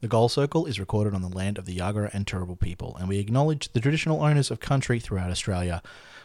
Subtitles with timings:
[0.00, 3.08] The Goal Circle is recorded on the land of the Yagara and Turrbal people, and
[3.08, 5.82] we acknowledge the traditional owners of country throughout Australia.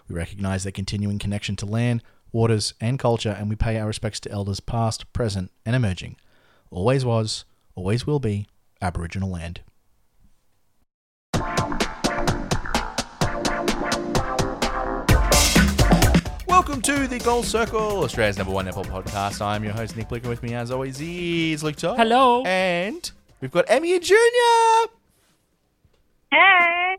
[0.07, 4.19] We recognise their continuing connection to land, waters, and culture, and we pay our respects
[4.19, 6.17] to elders past, present, and emerging.
[6.69, 8.45] Always was, always will be
[8.79, 9.61] Aboriginal land.
[16.47, 19.41] Welcome to the Goal Circle, Australia's number one Apple podcast.
[19.41, 20.29] I'm your host, Nick Blicker.
[20.29, 21.97] With me, as always, is Luke Todd.
[21.97, 22.43] Hello.
[22.45, 23.11] And
[23.43, 24.87] we've got Emmy and Junior.
[26.31, 26.95] Hey.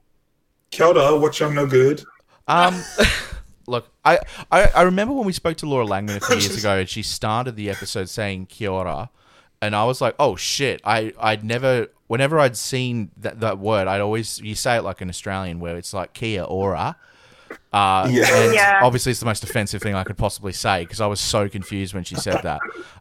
[0.71, 2.05] Kia ora, watch I'm no good.
[2.47, 2.83] Um,
[3.67, 4.19] look, I,
[4.53, 7.03] I, I remember when we spoke to Laura Langman a few years ago, and she
[7.03, 9.09] started the episode saying Kia ora,
[9.63, 13.89] and I was like, oh shit, I, I'd never, whenever I'd seen that, that word,
[13.89, 16.97] I'd always, you say it like an Australian, where it's like Kia ora.
[17.73, 18.27] Uh, Yeah.
[18.37, 18.81] and Yeah.
[18.83, 21.95] obviously it's the most offensive thing I could possibly say because I was so confused
[21.95, 22.61] when she said that.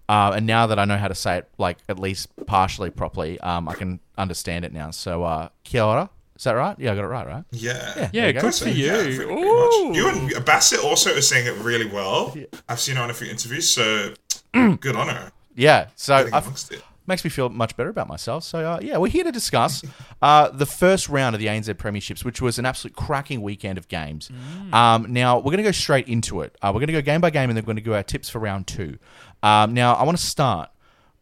[0.09, 3.39] Uh, and now that I know how to say it, like at least partially properly,
[3.39, 4.91] um, I can understand it now.
[4.91, 6.77] So, uh, Kia ora, is that right?
[6.77, 7.43] Yeah, I got it right, right?
[7.52, 7.93] Yeah.
[7.96, 8.41] there Yeah, you go.
[8.41, 8.85] good for you.
[8.85, 9.93] yeah, pretty- pretty Ooh.
[9.96, 12.35] You and Bassett also are saying it really well.
[12.68, 14.13] I've seen her on a few interviews, so
[14.54, 15.31] good on her.
[15.55, 16.81] Yeah, so Getting I, amongst it.
[17.07, 18.43] makes me feel much better about myself.
[18.43, 19.84] So uh, yeah, we're here to discuss
[20.21, 23.87] uh, the first round of the ANZ Premierships, which was an absolute cracking weekend of
[23.87, 24.29] games.
[24.74, 26.57] Um, now we're going to go straight into it.
[26.62, 28.04] Uh, we're going to go game by game, and then we're going to go our
[28.04, 28.98] tips for round two.
[29.44, 30.70] Um, now I want to start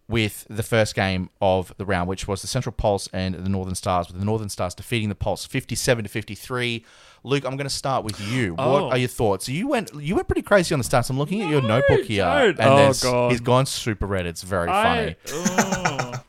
[0.08, 3.76] with the first game of the round, which was the Central Pulse and the Northern
[3.76, 6.86] Stars, with the Northern Stars defeating the Pulse fifty-seven to fifty-three.
[7.24, 8.56] Luke, I'm going to start with you.
[8.58, 8.72] Oh.
[8.84, 9.48] What are your thoughts?
[9.48, 11.10] You went you went pretty crazy on the stats.
[11.10, 12.60] I'm looking at your notebook here, don't.
[12.60, 13.32] and Oh, God.
[13.32, 14.26] he's gone super red.
[14.26, 15.16] It's very funny.
[15.28, 16.24] I,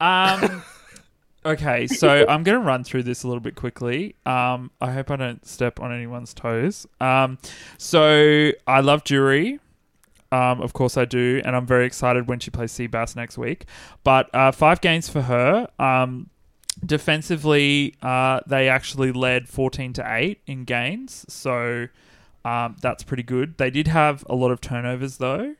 [0.00, 0.46] oh.
[0.46, 0.62] um,
[1.52, 4.14] okay, so I'm going to run through this a little bit quickly.
[4.24, 6.86] Um, I hope I don't step on anyone's toes.
[7.00, 7.38] Um,
[7.78, 9.58] so I love Jury.
[10.32, 13.66] Um, of course I do, and I'm very excited when she plays Seabass next week.
[14.04, 15.68] But uh, five games for her.
[15.78, 16.30] Um,
[16.84, 21.86] defensively, uh, they actually led 14 to eight in gains, so
[22.44, 23.58] um, that's pretty good.
[23.58, 25.54] They did have a lot of turnovers though.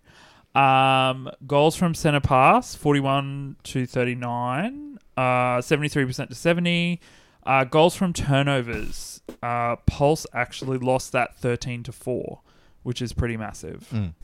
[0.54, 7.00] Um, goals from center pass 41 to 39, uh, 73% to 70.
[7.44, 9.20] Uh, goals from turnovers.
[9.42, 12.41] Uh, Pulse actually lost that 13 to 4,
[12.82, 13.86] which is pretty massive.
[13.92, 14.14] Mm.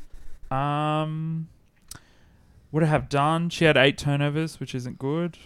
[0.53, 1.49] Um,
[2.71, 3.49] would I have done?
[3.51, 5.39] She had eight turnovers, which isn't good.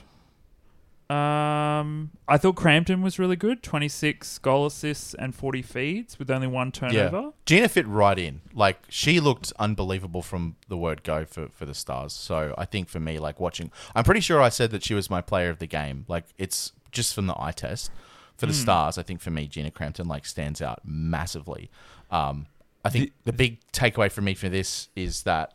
[1.08, 6.48] Um, I thought Crampton was really good 26 goal assists and 40 feeds with only
[6.48, 7.20] one turnover.
[7.20, 7.30] Yeah.
[7.44, 8.40] Gina fit right in.
[8.52, 12.12] Like she looked unbelievable from the word go for, for the stars.
[12.12, 15.08] So I think for me, like watching, I'm pretty sure I said that she was
[15.08, 16.06] my player of the game.
[16.08, 17.92] Like it's just from the eye test
[18.36, 18.98] for the stars.
[18.98, 21.70] I think for me, Gina Crampton like stands out massively.
[22.10, 22.46] Um,
[22.86, 25.54] I think the, big takeaway for me for this is that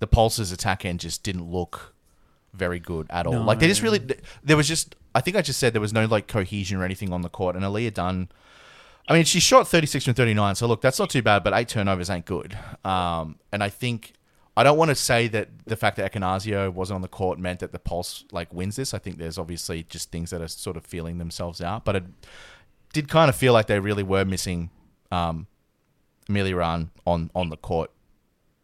[0.00, 1.94] the Pulse's attack end just didn't look
[2.52, 3.42] very good at all.
[3.42, 4.00] Like they just really,
[4.42, 7.12] there was just, I think I just said there was no like cohesion or anything
[7.12, 7.56] on the court.
[7.56, 8.28] And Aliyah Dunn,
[9.08, 11.68] I mean, she shot 36 from 39, so look, that's not too bad, but eight
[11.68, 12.58] turnovers ain't good.
[12.84, 14.14] Um, and I think
[14.56, 17.60] I don't want to say that the fact that Ekenasio wasn't on the court meant
[17.60, 18.92] that the Pulse like wins this.
[18.92, 22.04] I think there's obviously just things that are sort of feeling themselves out, but it
[22.92, 24.70] did kind of feel like they really were missing
[25.12, 25.46] um,
[26.30, 27.90] Ameliaranne on on the court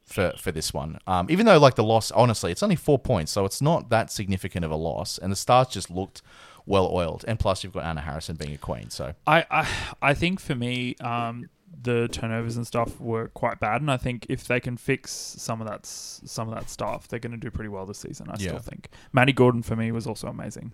[0.04, 0.99] for for this one.
[1.06, 4.10] Um, even though like the loss, honestly, it's only four points, so it's not that
[4.10, 6.22] significant of a loss, and the Stars just looked
[6.65, 9.15] well oiled, and plus you've got Anna Harrison being a queen, so.
[9.27, 9.69] I, I
[10.03, 11.49] I think for me, um,
[11.82, 15.60] the turnovers and stuff were quite bad, and I think if they can fix some
[15.60, 18.28] of that some of that stuff, they're going to do pretty well this season.
[18.28, 18.48] I Yeah.
[18.48, 20.72] still think Maddie Gordon for me was also amazing.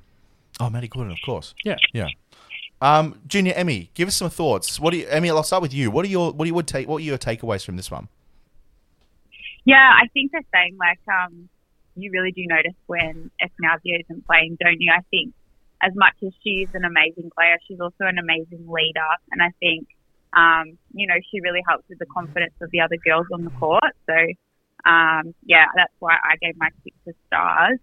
[0.61, 1.55] Oh, Maddie Gordon, of course.
[1.65, 1.77] Yeah.
[1.93, 2.09] Yeah.
[2.83, 4.81] Um, Junior Emmy, give us some thoughts.
[4.81, 5.31] What do you, Emmy?
[5.31, 5.93] I'll start with you.
[5.93, 6.89] What are your what do you would take?
[6.89, 8.09] What are your takeaways from this one?
[9.65, 10.77] Yeah, I think the same.
[10.77, 11.49] Like, um,
[11.95, 14.91] you really do notice when Ekenasio isn't playing, don't you?
[14.93, 15.33] I think
[15.81, 19.11] as much as she is an amazing player, she's also an amazing leader.
[19.31, 19.87] And I think,
[20.33, 23.51] um, you know, she really helps with the confidence of the other girls on the
[23.51, 23.95] court.
[24.07, 24.15] So,
[24.91, 27.79] um, yeah, that's why I gave my six to stars.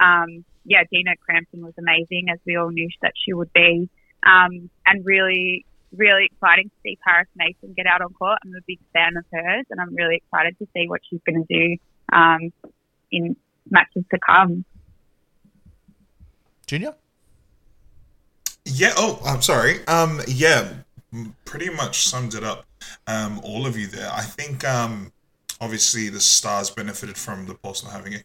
[0.00, 3.88] Um, yeah, Gina Crampton was amazing, as we all knew that she would be.
[4.24, 5.64] Um, and really,
[5.96, 8.38] really exciting to see Paris Mason get out on court.
[8.44, 11.44] I'm a big fan of hers, and I'm really excited to see what she's going
[11.44, 11.76] to do
[12.12, 12.52] um,
[13.10, 13.36] in
[13.70, 14.64] matches to come.
[16.66, 16.94] Junior?
[18.64, 18.92] Yeah.
[18.96, 19.86] Oh, I'm sorry.
[19.86, 20.20] Um.
[20.26, 20.72] Yeah.
[21.44, 22.64] Pretty much summed it up.
[23.06, 23.40] Um.
[23.44, 24.10] All of you there.
[24.10, 24.64] I think.
[24.64, 25.12] Um.
[25.64, 28.20] Obviously, the stars benefited from the Pulse not having a.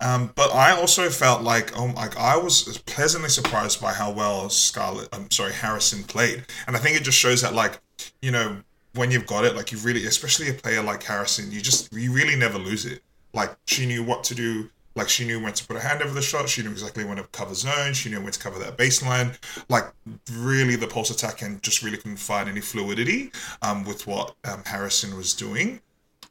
[0.00, 0.32] Um.
[0.34, 5.08] But I also felt like, um, like I was pleasantly surprised by how well Scarlett.
[5.12, 7.80] I'm sorry, Harrison played, and I think it just shows that, like,
[8.22, 8.58] you know,
[8.94, 12.12] when you've got it, like you really, especially a player like Harrison, you just you
[12.12, 13.02] really never lose it.
[13.32, 16.12] Like she knew what to do Like she knew when to put her hand over
[16.12, 16.48] the shot.
[16.48, 17.92] She knew exactly when to cover zone.
[17.94, 19.38] She knew when to cover that baseline.
[19.68, 19.84] Like
[20.32, 23.30] really, the pulse attack and just really couldn't find any fluidity
[23.62, 25.80] um, with what um, Harrison was doing.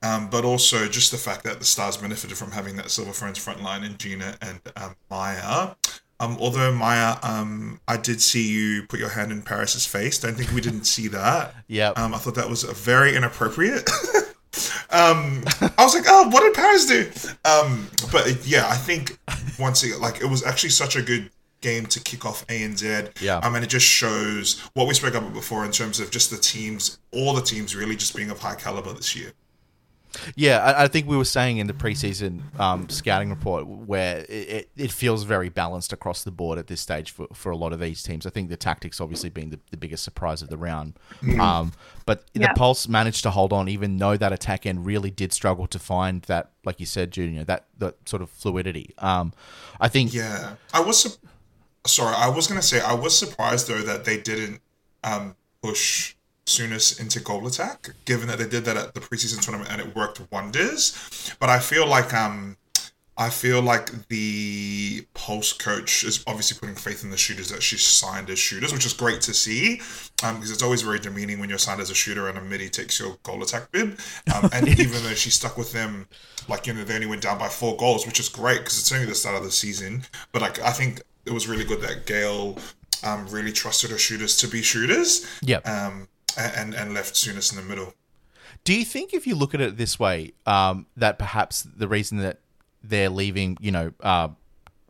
[0.01, 3.37] Um, but also just the fact that the Stars benefited from having that Silver Ferns
[3.37, 5.75] front line in Gina and um, Maya.
[6.21, 10.17] Um, although Maya, um, I did see you put your hand in Paris's face.
[10.19, 11.55] Don't think we didn't see that.
[11.67, 11.89] Yeah.
[11.89, 13.87] Um, I thought that was very inappropriate.
[14.89, 17.07] um, I was like, oh, what did Paris do?
[17.45, 19.19] Um, but yeah, I think
[19.59, 21.29] once again, like it was actually such a good
[21.61, 23.21] game to kick off ANZ.
[23.21, 23.37] Yeah.
[23.37, 26.37] Um, and it just shows what we spoke about before in terms of just the
[26.37, 29.31] teams, all the teams really just being of high caliber this year.
[30.35, 34.29] Yeah, I, I think we were saying in the preseason um, scouting report where it,
[34.29, 37.73] it, it feels very balanced across the board at this stage for, for a lot
[37.73, 38.25] of these teams.
[38.25, 40.93] I think the Tactix obviously being the, the biggest surprise of the round.
[41.39, 41.73] Um,
[42.05, 42.47] but Yeah.
[42.47, 45.77] the Pulse managed to hold on, even though that attack end really did struggle to
[45.79, 48.93] find that, like you said, Junior, that, that sort of fluidity.
[48.97, 49.33] Um,
[49.79, 51.01] I think Yeah, I was.
[51.03, 51.27] Su-
[51.85, 54.61] sorry, I was gonna say I was surprised though that they didn't
[55.03, 56.15] um, push
[56.49, 59.95] Souness into goal attack, given that they did that at the preseason tournament and it
[59.95, 61.33] worked wonders.
[61.39, 62.57] But I feel like um,
[63.19, 67.85] I feel like the Pulse coach is obviously putting faith in the shooters that she's
[67.85, 69.81] signed as shooters, which is great to see.
[70.23, 72.69] Um, because it's always very demeaning when you're signed as a shooter and a midi
[72.69, 73.99] takes your goal attack bib.
[74.33, 76.07] Um, and even though she stuck with them,
[76.47, 78.91] like you know, they only went down by four goals, which is great because it's
[78.93, 80.03] only the start of the season.
[80.31, 82.57] But like, I think it was really good that Gail
[83.03, 85.25] um, really trusted her shooters to be shooters.
[85.41, 85.67] Yep.
[85.67, 87.93] Um, and and left Souness in the middle.
[88.63, 92.17] Do you think, if you look at it this way, um, that perhaps the reason
[92.19, 92.39] that
[92.83, 94.29] they're leaving, you know, uh,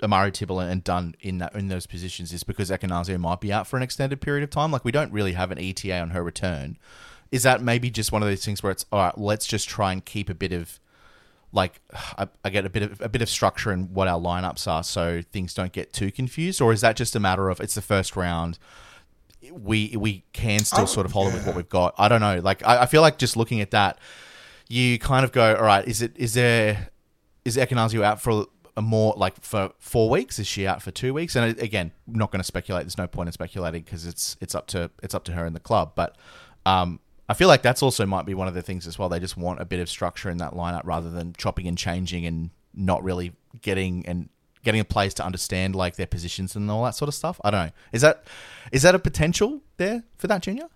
[0.01, 3.68] Amari Tibble and Dunn in that in those positions is because Ekenasio might be out
[3.68, 4.71] for an extended period of time?
[4.71, 6.77] Like we don't really have an ETA on her return.
[7.31, 9.18] Is that maybe just one of those things where it's all right?
[9.18, 10.80] Let's just try and keep a bit of
[11.51, 11.81] like
[12.18, 14.83] I, I get a bit of a bit of structure in what our lineups are,
[14.83, 17.81] so things don't get too confused, or is that just a matter of it's the
[17.81, 18.57] first round?
[19.51, 21.96] We we can still Oh, sort of hold it with what we've got.
[21.98, 22.40] I don't know.
[22.40, 24.00] Like I, I feel like just looking at that,
[24.68, 26.90] you kind of go, all right, is it is there
[27.46, 28.46] is Ekenasio out for
[28.78, 30.40] a more like for four weeks?
[30.40, 31.36] Is she out for two weeks?
[31.36, 32.84] And again, I'm not going to speculate.
[32.84, 35.56] There's no point in speculating because it's it's up to it's up to her and
[35.56, 35.94] the club.
[35.96, 36.18] But
[36.66, 39.10] um, I feel like that's also might be one of the things as well.
[39.10, 42.25] They just want a bit of structure in that lineup rather than chopping and changing
[42.25, 44.30] and not really getting and
[44.69, 47.42] getting players to understand like their positions and all that sort of stuff.
[47.44, 47.71] I don't know.
[47.92, 48.24] Is that
[48.71, 50.68] is that a potential there for that junior?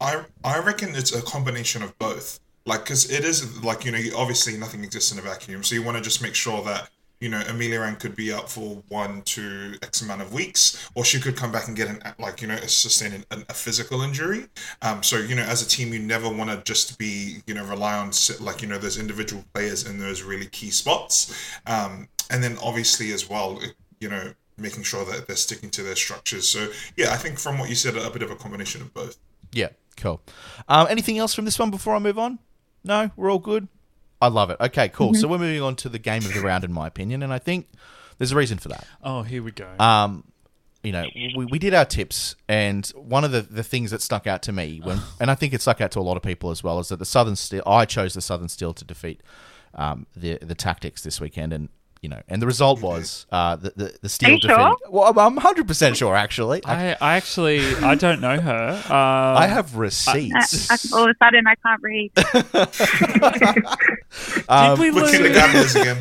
[0.00, 2.38] I I reckon it's a combination of both.
[2.64, 5.82] Like, because it is like you know, obviously nothing exists in a vacuum, so you
[5.82, 6.90] want to just make sure that
[7.20, 11.18] you know Ameliaranne could be up for one to X amount of weeks, or she
[11.18, 14.46] could come back and get an like you know sustain an, a physical injury.
[14.82, 17.64] Um, so you know, as a team, you never want to just be you know
[17.64, 21.34] rely on like you know those individual players in those really key spots.
[21.66, 23.60] Um, and then obviously as well,
[24.00, 26.48] you know, making sure that they're sticking to their structures.
[26.48, 29.18] So yeah, I think from what you said, a bit of a combination of both.
[29.52, 30.22] Yeah, cool.
[30.68, 32.38] Um, anything else from this one before I move on?
[32.82, 33.68] No, we're all good.
[34.20, 34.56] I love it.
[34.60, 35.14] Okay, cool.
[35.14, 37.38] So we're moving on to the game of the round, in my opinion, and I
[37.38, 37.68] think
[38.18, 38.86] there's a reason for that.
[39.02, 39.68] Oh, here we go.
[39.80, 40.24] Um,
[40.84, 41.06] you know,
[41.36, 44.52] we, we did our tips, and one of the, the things that stuck out to
[44.52, 46.78] me when, and I think it stuck out to a lot of people as well,
[46.78, 47.62] is that the Southern Steel.
[47.66, 49.22] I chose the Southern Steel to defeat
[49.74, 51.68] um, the the Tactix this weekend, and
[52.02, 54.54] you know, and the result was uh, the, the the Steel you defeat.
[54.56, 54.76] sure?
[54.90, 56.14] Well, I'm 100 percent sure.
[56.16, 58.82] Actually, I, I, I actually I don't know her.
[58.90, 58.94] Uh,
[59.38, 60.70] I have I, receipts.
[60.70, 62.12] I, all of a sudden, I can't read.
[64.48, 65.10] Um, Did we We're lose?
[65.12, 65.98] kindergartners again.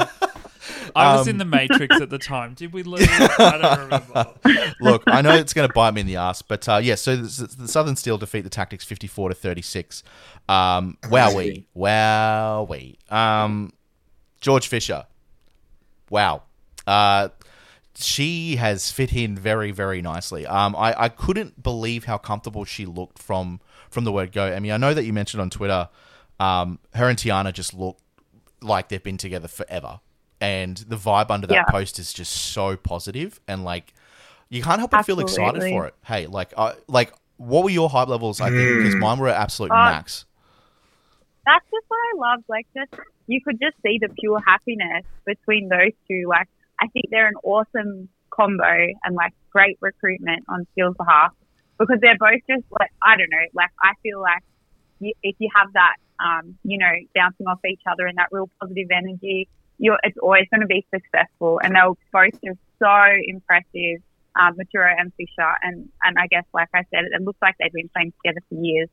[0.95, 2.53] I was Um, in the Matrix at the time.
[2.53, 3.07] Did we lose?
[3.09, 4.73] I don't remember.
[4.81, 6.95] Look, I know it's going to bite me in the ass, but uh, yeah.
[6.95, 10.03] So the, the Southern Steel defeat the Tactix fifty-four to thirty-six.
[10.49, 13.11] Um, wowee, wowee.
[13.11, 13.71] Um,
[14.41, 15.05] George Fisher,
[16.11, 16.43] wow.
[16.85, 17.29] Uh,
[17.95, 20.45] she has fit in very, very nicely.
[20.45, 24.45] Um, I, I couldn't believe how comfortable she looked from from the word go.
[24.53, 25.89] I mean, I know that you mentioned on Twitter,
[26.39, 27.97] um, her and Tiana just look
[28.61, 29.99] like they've been together forever,
[30.39, 31.63] and the vibe under that Yeah.
[31.65, 33.93] post is just so positive, and like
[34.49, 35.95] you can't help but feel excited for it.
[36.05, 38.39] Hey, like, I like, what were your hype levels?
[38.41, 40.25] I think because mine were at absolute Uh, max.
[41.45, 42.43] That's just what I love.
[42.47, 42.93] Like, just
[43.27, 46.25] you could just see the pure happiness between those two.
[46.27, 46.47] Like,
[46.79, 51.33] I think they're an awesome combo and like great recruitment on Steel's behalf
[51.77, 53.45] because they're both just like I don't know.
[53.53, 54.43] Like, I feel like
[54.99, 58.49] you, if you have that, um, you know, bouncing off each other and that real
[58.59, 61.59] positive energy, you're it's always going to be successful.
[61.63, 62.95] And they were both just so
[63.25, 64.01] impressive.
[64.39, 67.73] Um, Metuarau and Fisher, and and I guess like I said, it looks like they've
[67.73, 68.87] been playing together for years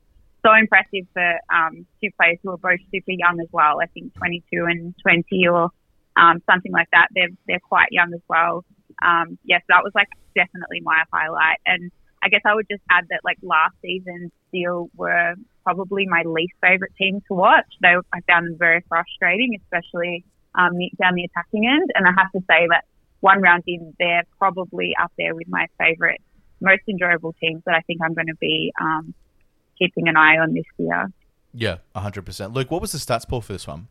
[0.45, 3.81] so impressive for um, two players who are both super young as well.
[3.81, 5.71] I think 22 and 20 or
[6.17, 7.09] um, something like that.
[7.15, 8.65] They're they're quite young as well.
[9.03, 11.59] Um, yes, that was like definitely my highlight.
[11.67, 11.91] And
[12.23, 16.55] I guess I would just add that like last season, Steel were probably my least
[16.61, 17.67] favorite team to watch.
[17.81, 21.91] They I found them very frustrating, especially um, down the attacking end.
[21.95, 22.85] And I have to say that
[23.21, 26.21] one round in, they're probably up there with my favorite,
[26.61, 29.15] most enjoyable teams that I think I'm going to be um,
[29.79, 31.11] keeping an eye on this year.
[31.55, 32.55] Yeah, 100%.
[32.55, 33.89] Luke, what was the stats pool for this one?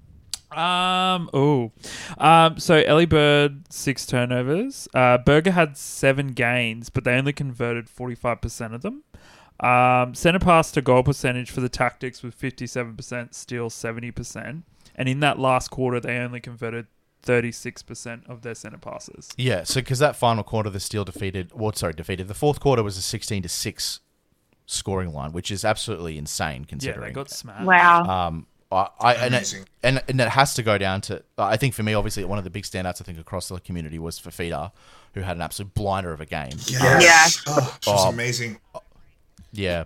[0.52, 1.30] Um.
[1.34, 1.72] Oh.
[2.18, 2.58] Um.
[2.58, 4.88] So Ellie Bird six turnovers.
[4.94, 9.04] Uh, Burger had seven gains, but they only converted forty five percent of them.
[9.60, 10.16] Um.
[10.16, 14.64] Center pass to goal percentage for the Tactix was fifty seven percent, Steel seventy percent,
[14.96, 16.88] and in that last quarter they only converted
[17.22, 19.30] thirty six percent of their center passes.
[19.36, 19.64] Yeah.
[19.64, 21.52] So because that final quarter, the Steel defeated.
[21.54, 22.30] Well, sorry, defeated.
[22.30, 24.00] The fourth quarter was a sixteen to six
[24.68, 27.02] scoring line, which is absolutely insane considering.
[27.02, 27.66] Yeah, they got smashed.
[27.66, 28.04] Wow.
[28.28, 31.24] Um, I, I and, it, and and it has to go down to.
[31.38, 33.98] I think for me, obviously, one of the big standouts I think across the community
[33.98, 34.72] was Fifita,
[35.14, 36.52] who had an absolute blinder of a game.
[36.68, 37.42] Yes.
[37.48, 38.10] Oh, she's Oh.
[38.10, 38.60] amazing.
[39.54, 39.86] Yeah.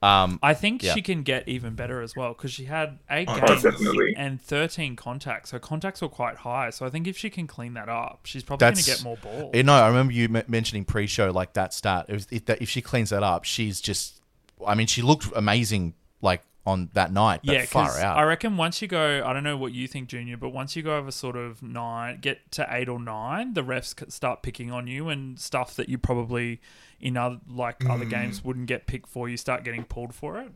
[0.00, 0.94] Um, I think Yeah.
[0.94, 4.14] she can get even better as well because she had eight Oh, games definitely.
[4.16, 5.50] and 13 contacts.
[5.50, 6.70] Her contacts were quite high.
[6.70, 9.16] So I think if she can clean that up, she's probably going to get more
[9.16, 9.50] balls.
[9.56, 12.06] you know, I remember you m- mentioning pre-show like that stat.
[12.08, 14.20] It was, if, that, if she cleans that up, she's just.
[14.66, 18.18] I mean, she looked amazing like on that night, but yeah, far out.
[18.18, 20.82] I reckon once you go, I don't know what you think, Junior, but once you
[20.82, 24.86] go over sort of nine, get to eight or nine, the refs start picking on
[24.86, 26.60] you and stuff that you probably
[27.00, 28.10] in other like other Mm.
[28.10, 29.28] games wouldn't get picked for.
[29.28, 30.50] You start getting pulled for it.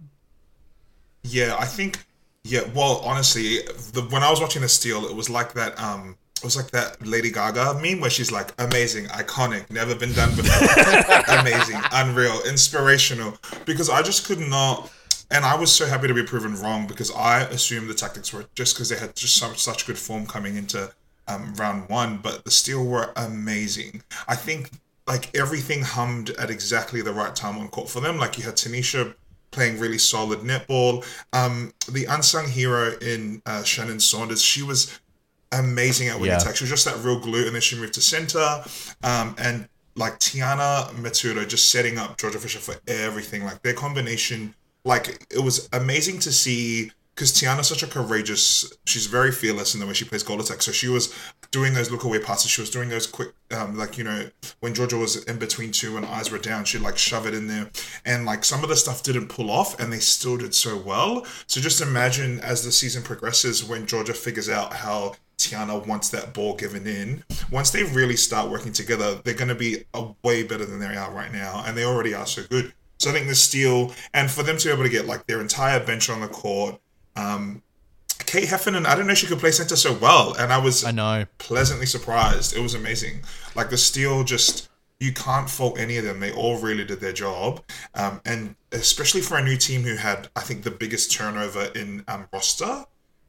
[1.23, 2.05] Yeah, I think.
[2.45, 3.59] Yeah, well, honestly,
[3.93, 5.79] the, when I was watching the Steel, it was like that.
[5.79, 10.13] Um, it was like that Lady Gaga meme where she's like, "Amazing, iconic, never been
[10.13, 14.91] done before, amazing, unreal, inspirational." Because I just could not,
[15.31, 18.47] and I was so happy to be proven wrong because I assumed the Tactix were
[18.57, 20.93] just because they had just so, such good form coming into
[21.29, 24.03] um, round one, but the Steel were amazing.
[24.27, 24.71] I think
[25.07, 28.19] like everything hummed at exactly the right time on court for them.
[28.19, 29.15] Like you had Taneisha
[29.51, 31.05] playing really solid netball.
[31.33, 34.99] Um, the unsung hero in uh, Shannon Saunders, she was
[35.51, 36.39] amazing at winning Yeah.
[36.39, 36.57] attack.
[36.57, 38.65] She was just that real glue, and then she moved to center.
[39.03, 43.45] Um, and like Tiana Metuarau just setting up Georgia Fisher for everything.
[43.45, 44.55] Like their combination,
[44.85, 46.93] like it was amazing to see.
[47.15, 50.63] Because Tiana's such a courageous, she's very fearless in the way she plays goal attack.
[50.63, 51.15] So she was
[51.51, 52.51] doing those look away passes.
[52.51, 55.97] She was doing those quick, um, like you know, when Georgia was in between two
[55.99, 57.71] and eyes were down, she'd like shove it in there,
[58.07, 61.27] and like some of the stuff didn't pull off, and they still did so well.
[61.47, 66.33] So just imagine as the season progresses, when Georgia figures out how Tiana wants that
[66.33, 70.43] ball given in, once they really start working together, they're going to be a way
[70.45, 72.73] better than they are right now, and they already are so good.
[72.99, 75.41] So I think the Steel, and for them to be able to get like their
[75.41, 76.81] entire bench on the court.
[77.17, 77.63] Um,
[78.19, 80.91] Kate Heffernan, I didn't know she could play center so well, and I was I
[80.91, 81.27] know.
[81.39, 82.57] pleasantly surprised.
[82.57, 83.23] It was amazing.
[83.55, 84.69] Like the Steel, just
[85.01, 86.21] you can't fault any of them.
[86.21, 87.63] They all really did their job,
[87.95, 92.05] um, and especially for a new team who had, I think, the biggest turnover in
[92.09, 92.85] um, roster.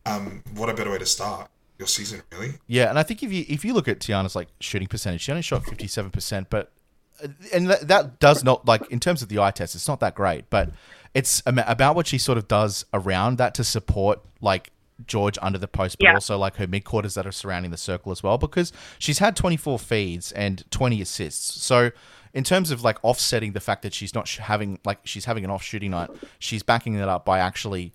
[0.05, 1.49] Um, what a better way to start
[1.79, 2.53] your season, really.
[2.67, 5.31] Yeah, and I think if you if you look at Tiana's like shooting percentage, she
[5.31, 6.71] only shot fifty seven percent, but
[7.53, 10.15] and that, that does not like in terms of the eye test, it's not that
[10.15, 10.69] great, but
[11.13, 14.71] it's about what she sort of does around that to support like
[15.05, 16.13] George under the post, but Yeah.
[16.13, 19.35] also like her mid quarters that are surrounding the circle as well, because she's had
[19.35, 21.61] twenty four feeds and twenty assists.
[21.61, 21.91] So
[22.33, 25.43] in terms of like offsetting the fact that she's not sh- having like she's having
[25.43, 27.93] an off shooting night, she's backing that up by actually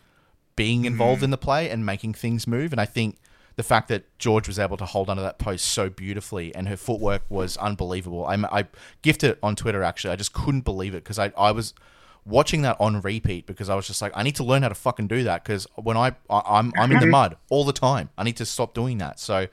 [0.54, 0.87] being mm-hmm.
[0.88, 2.72] involved in the play and making things move.
[2.72, 3.16] And I think
[3.56, 6.76] the fact that George was able to hold under that post so beautifully and her
[6.76, 8.25] footwork was unbelievable.
[8.25, 8.66] I, I
[9.02, 10.12] gifted it on Twitter actually.
[10.12, 11.75] I just couldn't believe it because I, I was
[12.25, 14.75] watching that on repeat because I was just like, I need to learn how to
[14.75, 18.10] fucking do that because when I, I I'm I'm in the mud all the time.
[18.18, 19.18] I need to stop doing that.
[19.18, 19.48] So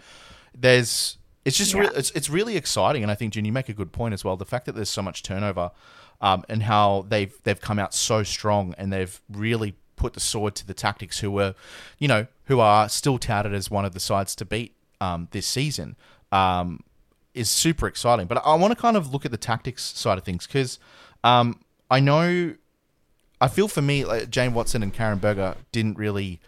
[0.57, 3.73] there's it's just re- it's it's really exciting and I think June you make a
[3.73, 4.37] good point as well.
[4.37, 5.71] The fact that there's so much turnover
[6.21, 10.55] um, and how they've they've come out so strong and they've really put the sword
[10.55, 11.55] to the Tactix who were,
[11.99, 15.47] you know, who are still touted as one of the sides to beat um, this
[15.47, 15.95] season.
[16.31, 16.81] Um,
[17.33, 18.27] is super exciting.
[18.27, 20.79] But I want to kind of look at the Tactix side of things because
[21.23, 22.55] um, I know,
[23.39, 26.39] I feel for me, like Jane Watson and Karin Burger didn't really.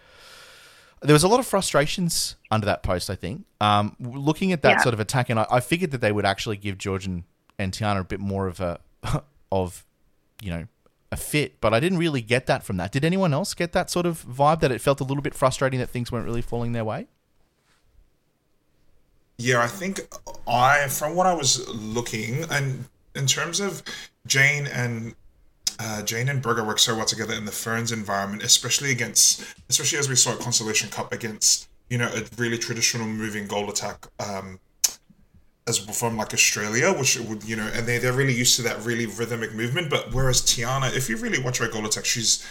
[1.01, 3.09] There was a lot of frustrations under that post.
[3.09, 4.81] I think um, looking at that Yeah.
[4.83, 7.23] sort of attack, and I, I figured that they would actually give George and,
[7.59, 8.79] and Tiana a bit more of a
[9.51, 9.85] of
[10.41, 10.67] you know
[11.11, 12.91] a fit, but I didn't really get that from that.
[12.91, 15.79] Did anyone else get that sort of vibe that it felt a little bit frustrating
[15.79, 17.07] that things weren't really falling their way?
[19.37, 20.01] Yeah, I think
[20.47, 23.83] I, from what I was looking, and in terms of
[24.25, 25.13] Jane and
[25.79, 29.99] uh, Jane and Burger work so well together in the Ferns environment, especially against, especially
[29.99, 34.07] as we saw at Constellation Cup against you know, a really traditional moving goal attack.
[34.19, 34.59] Um,
[35.67, 38.83] as from like Australia, which would you know, and they they're really used to that
[38.85, 39.89] really rhythmic movement.
[39.89, 42.45] But whereas Tiana, if you really watch her goal attack, she's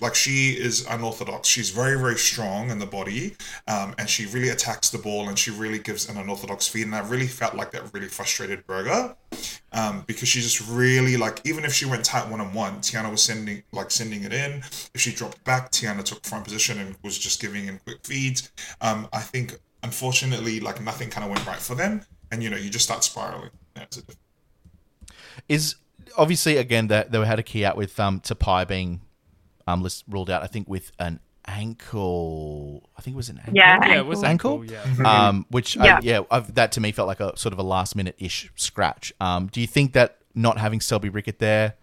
[0.00, 1.48] like she is unorthodox.
[1.48, 3.36] She's very very strong in the body,
[3.68, 6.86] um, and she really attacks the ball and she really gives an unorthodox feed.
[6.86, 9.14] And I really felt like that really frustrated Burger,
[9.72, 13.10] um, because she just really like even if she went tight one on one, Tiana
[13.10, 14.62] was sending like sending it in.
[14.94, 18.50] If she dropped back, Tiana took front position and was just giving in quick feeds.
[18.80, 22.56] Um, I think unfortunately like nothing kind of went right for them and you know
[22.56, 23.50] you just start spiraling.
[25.48, 25.76] Is
[26.16, 29.00] obviously again that they had a key out with um Te Paea being
[29.66, 30.42] um list, ruled out.
[30.42, 32.88] I think with an ankle.
[32.96, 33.54] I think it was an ankle.
[33.56, 34.60] Yeah, Yeah, it was Ankle?
[34.62, 34.72] ankle.
[34.72, 34.82] Yeah.
[34.82, 35.06] Mm-hmm.
[35.06, 35.96] Um, which Yeah.
[35.96, 38.50] I, yeah, I've, that to me felt like a sort of a last minute ish
[38.56, 39.12] scratch.
[39.20, 41.74] Um, do you think that not having Selby-Rickit there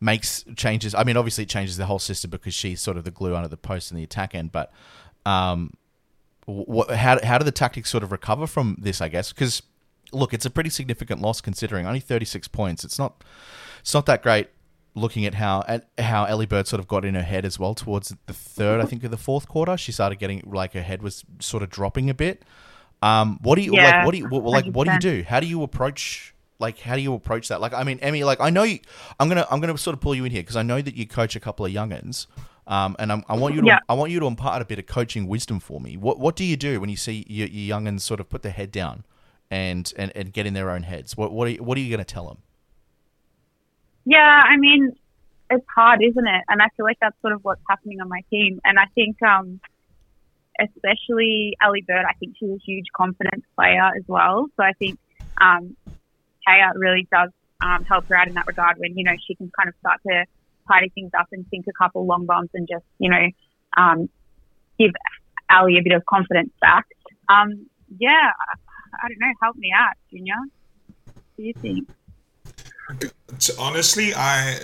[0.00, 0.94] makes changes?
[0.94, 3.48] I mean, obviously it changes the whole system because she's sort of the glue under
[3.48, 4.52] the post in the attack end.
[4.52, 4.72] But
[5.26, 5.72] um,
[6.46, 9.00] what, how how do the Tactix sort of recover from this?
[9.00, 9.62] I guess because
[10.12, 12.84] look, it's a pretty significant loss considering only thirty six points.
[12.84, 13.22] It's not
[13.80, 14.48] it's not that great.
[14.94, 17.74] Looking at how at how Ellie Bird sort of got in her head as well
[17.74, 21.02] towards the third, I think of the fourth quarter, she started getting like her head
[21.02, 22.42] was sort of dropping a bit.
[23.00, 24.04] Um, what do you like?
[24.04, 24.66] What do you what, like?
[24.66, 25.24] What do you do?
[25.26, 26.34] How do you approach?
[26.58, 27.60] Like, how do you approach that?
[27.60, 28.78] Like, I mean, Emmy, like, I know you.
[29.18, 31.06] I'm gonna I'm gonna sort of pull you in here because I know that you
[31.06, 32.26] coach a couple of youngins,
[32.66, 33.78] um, and I'm, I want you to Yeah.
[33.88, 35.96] I want you to impart a bit of coaching wisdom for me.
[35.96, 38.52] What what do you do when you see your, your youngins sort of put their
[38.52, 39.04] head down
[39.50, 41.16] and and, and get in their own heads?
[41.16, 42.38] What what are you, what are you going to tell them?
[44.04, 44.92] Yeah, I mean,
[45.50, 46.44] it's hard, isn't it?
[46.48, 48.60] And I feel like that's sort of what's happening on my team.
[48.64, 49.60] And I think, um,
[50.60, 54.46] especially Ellie Bird, I think she's a huge confidence player as well.
[54.56, 54.98] So I think
[55.40, 55.76] um,
[56.46, 57.30] Kaya really does
[57.62, 60.00] um, help her out in that regard when, you know, she can kind of start
[60.06, 60.24] to
[60.68, 63.28] tidy things up and sink a couple long bombs and just, you know,
[63.76, 64.08] um,
[64.78, 64.90] give
[65.50, 66.86] Ali a bit of confidence back.
[67.28, 67.66] Um,
[67.98, 68.30] yeah,
[69.02, 69.32] I don't know.
[69.40, 70.34] Help me out, Junior.
[71.04, 71.88] What do you think?
[73.58, 74.60] Honestly, I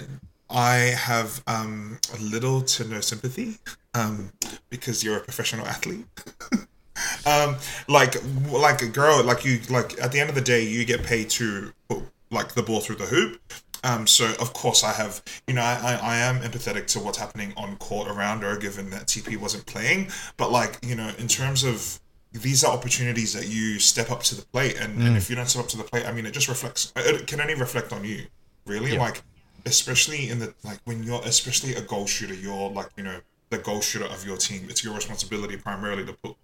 [0.50, 3.58] I have um, little to no sympathy
[3.95, 4.32] um,
[4.71, 6.06] because you're a professional athlete.
[7.26, 7.56] um,
[7.88, 8.16] like
[8.50, 11.30] like a girl, like you like at the end of the day, you get paid
[11.30, 13.40] to put like the ball through the hoop.
[13.84, 17.52] Um, so of course I have, you know, I, I am empathetic to what's happening
[17.56, 20.10] on court around her, given that TP wasn't playing.
[20.36, 22.00] But like, you know, in terms of
[22.32, 25.17] these are opportunities that you step up to the plate, and, and mm.
[25.17, 26.93] if you don't step up to the plate, I mean, it just reflects.
[26.97, 28.26] It can only reflect on you,
[28.67, 28.93] really.
[28.93, 29.00] Yeah.
[29.00, 29.23] Like,
[29.67, 33.58] especially in the like when you're especially a goal shooter, you're like you know the
[33.58, 34.67] goal shooter of your team.
[34.69, 36.36] It's your responsibility primarily to put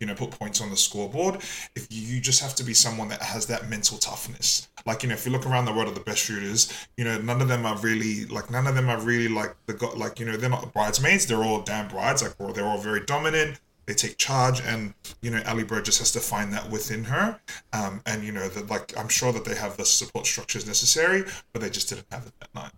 [0.00, 1.36] you know put points on the scoreboard
[1.74, 5.14] if you, just have to be someone that has that mental toughness like you know
[5.14, 7.64] if you look around the world of the best shooters you know none of them
[7.64, 10.50] are really like none of them are really like the got like you know they're
[10.50, 14.60] not bridesmaids they're all damn brides like or they're all very dominant they take charge
[14.60, 17.38] and you know Ali Bird just has to find that within her
[17.72, 21.24] um, and you know that like I'm sure that they have the support structures necessary
[21.52, 22.72] but they just didn't have it that night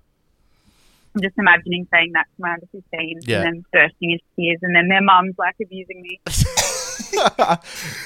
[1.15, 3.39] I'm just imagining saying that to my under 15s Yeah.
[3.43, 6.21] and then bursting into tears and then their mum's like abusing me.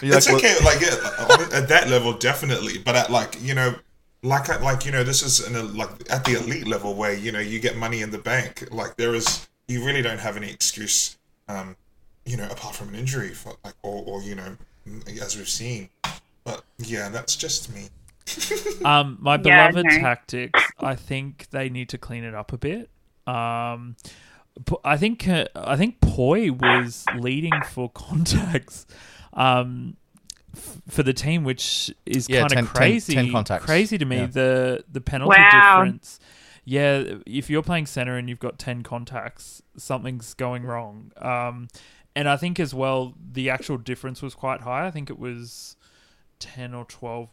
[0.02, 3.54] You're it's like, well- okay like yeah, at that level definitely but at like you
[3.54, 3.74] know
[4.22, 7.12] like I- like you know this is in a, like at the elite level where
[7.12, 10.36] you know you get money in the bank like there is you really don't have
[10.36, 11.76] any excuse um
[12.24, 14.56] you know apart from an injury for like or, or you know
[15.20, 15.88] as we've seen
[16.44, 17.88] but yeah that's just me
[18.84, 19.90] Um, my Yeah, beloved no.
[19.98, 20.52] Tactix.
[20.80, 22.88] I think they need to clean it up a bit.
[23.26, 23.96] Um,
[24.64, 28.86] p- I think uh, I think Poi was leading for contacts.
[29.34, 29.96] Um,
[30.56, 33.64] f- for the team, which is Yeah, kind of crazy, 10 contacts.
[33.66, 34.18] crazy to me.
[34.18, 34.26] Yeah.
[34.26, 35.50] The the penalty Wow.
[35.50, 36.18] difference.
[36.64, 41.10] Yeah, if you're playing center and you've got ten contacts, something's going wrong.
[41.16, 41.68] Um,
[42.14, 44.86] and I think as well, the actual difference was quite high.
[44.86, 45.76] I think it was
[46.38, 47.28] ten or twelve,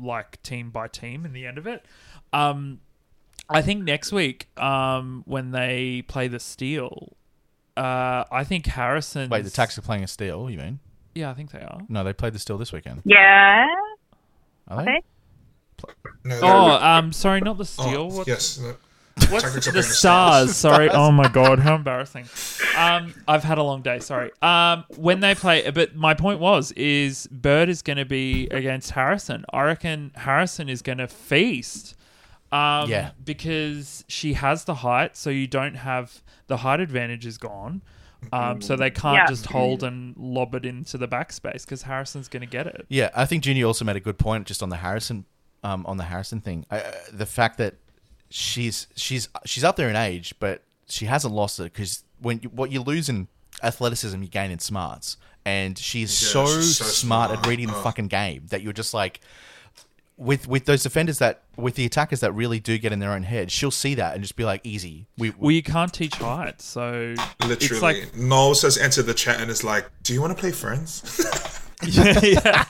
[0.00, 1.84] like team by team in the end of it.
[2.32, 2.80] Um,
[3.48, 7.14] I think next week, um, when they play the Steel,
[7.76, 9.28] uh, I think Harrison.
[9.30, 10.48] wait, the Tax are playing a Steel.
[10.50, 10.78] You mean?
[11.14, 11.82] Yeah, I think they are.
[11.88, 13.02] No, they played the Steel this weekend.
[13.04, 13.66] Yeah.
[14.68, 14.90] Are they?
[14.90, 15.00] Okay.
[16.24, 18.08] no Oh, um, sorry, not the oh, Steel.
[18.08, 18.76] What's- yes no.
[19.30, 19.96] What's the stars?
[19.96, 20.56] Stars.
[20.56, 20.90] Sorry.
[20.90, 22.26] Oh my god, how embarrassing.
[22.76, 24.00] Um, I've had a long day.
[24.00, 24.30] Sorry.
[24.42, 28.90] Um, when they play, but my point was, is Bird is going to be against
[28.90, 29.44] Harrison.
[29.52, 31.94] I reckon Harrison is going to feast.
[32.52, 33.10] Um, Yeah.
[33.24, 37.82] because she has the height, so you don't have the height advantage is gone.
[38.32, 39.26] Um, so they can't Yeah.
[39.26, 42.86] just hold and lob it into the backspace because Harrison's going to get it.
[42.88, 45.24] Yeah, I think Junior also made a good point just on the Harrison,
[45.62, 46.64] um, on the Harrison thing.
[46.70, 47.74] I, uh, the fact that
[48.36, 52.48] she's she's she's up there in age, but she hasn't lost it because when you,
[52.48, 53.28] what you lose in
[53.62, 55.16] athleticism, you gain in smarts,
[55.46, 57.82] and she's Yeah, so, she's so smart, at reading the Oh.
[57.82, 59.20] fucking game that you're just like.
[60.16, 63.24] With with those defenders that with the attackers that really do get in their own
[63.24, 66.62] head, she'll see that and just be like, "Easy, we, Well, you can't teach height,
[66.62, 70.32] so Literally, it's like Noel says enter the chat and is like, "Do you want
[70.32, 71.02] to play friends?"
[71.88, 72.64] yeah, yeah.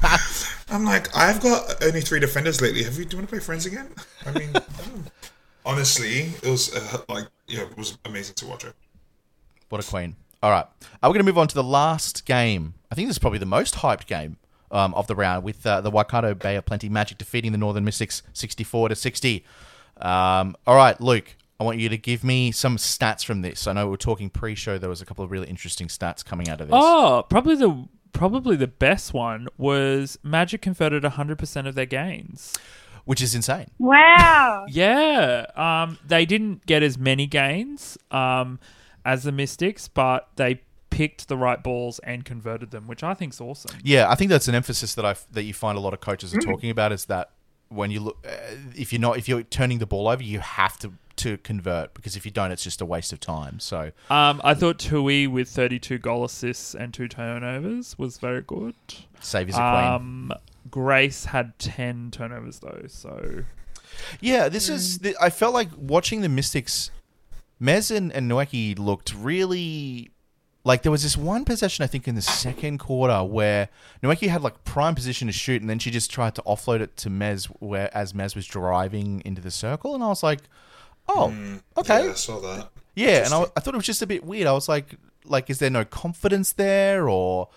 [0.70, 2.82] I'm like, I've got only three defenders lately.
[2.82, 3.04] Have you?
[3.04, 3.88] Do you want to play friends again?
[4.24, 4.62] I mean, oh.
[5.64, 8.74] Honestly, it was uh, like, yeah, it was amazing to watch her.
[9.68, 10.16] What a queen.
[10.42, 10.66] All right.
[10.82, 12.74] Uh, we're going to move on to the last game.
[12.90, 14.36] I think this is probably the most hyped game
[14.70, 17.84] um, of the round with uh, the Waikato Bay of Plenty Magic defeating the Northern
[17.84, 19.44] Mystics 64 to 60.
[19.96, 23.66] Um, all right, Luke, I want you to give me some stats from this.
[23.66, 26.24] I know we were talking pre show, there was a couple of really interesting stats
[26.24, 26.76] coming out of this.
[26.76, 32.54] Oh, probably the probably the best one was Magic converted 100% of their gains.
[33.04, 33.68] Which is insane.
[33.78, 34.64] Wow.
[34.70, 38.58] Yeah, um, they didn't get as many gains um,
[39.04, 43.40] as the Mystics, but they picked the right balls and converted them, which I think's
[43.40, 43.76] awesome.
[43.82, 46.34] Yeah, I think that's an emphasis that I that you find a lot of coaches
[46.34, 47.30] are talking about is that
[47.68, 48.30] when you look, uh,
[48.76, 52.16] if you're not if you're turning the ball over, you have to to convert because
[52.16, 53.60] if you don't, it's just a waste of time.
[53.60, 58.74] So Um, I thought Tui with 32 goal assists and two turnovers was very good.
[59.20, 59.84] save is a queen.
[59.92, 60.32] Um,
[60.70, 63.44] Grace had 10 turnovers though, so
[64.20, 64.98] Yeah, this is.
[64.98, 65.02] Mm.
[65.02, 66.90] The, I felt like watching the Mystics.
[67.62, 70.10] Mez and, and Nweke looked really
[70.64, 73.68] like there was this one possession I think in the second quarter where
[74.02, 76.96] Nweke had like prime position to shoot and then she just tried to offload it
[76.98, 80.40] to Mez where as Mez was driving into the circle and I was like,
[81.08, 82.70] oh, mm, okay, Yeah, I saw that.
[82.96, 84.46] yeah, and I, I thought it was just a bit weird.
[84.48, 87.48] I was like, like is there no confidence there or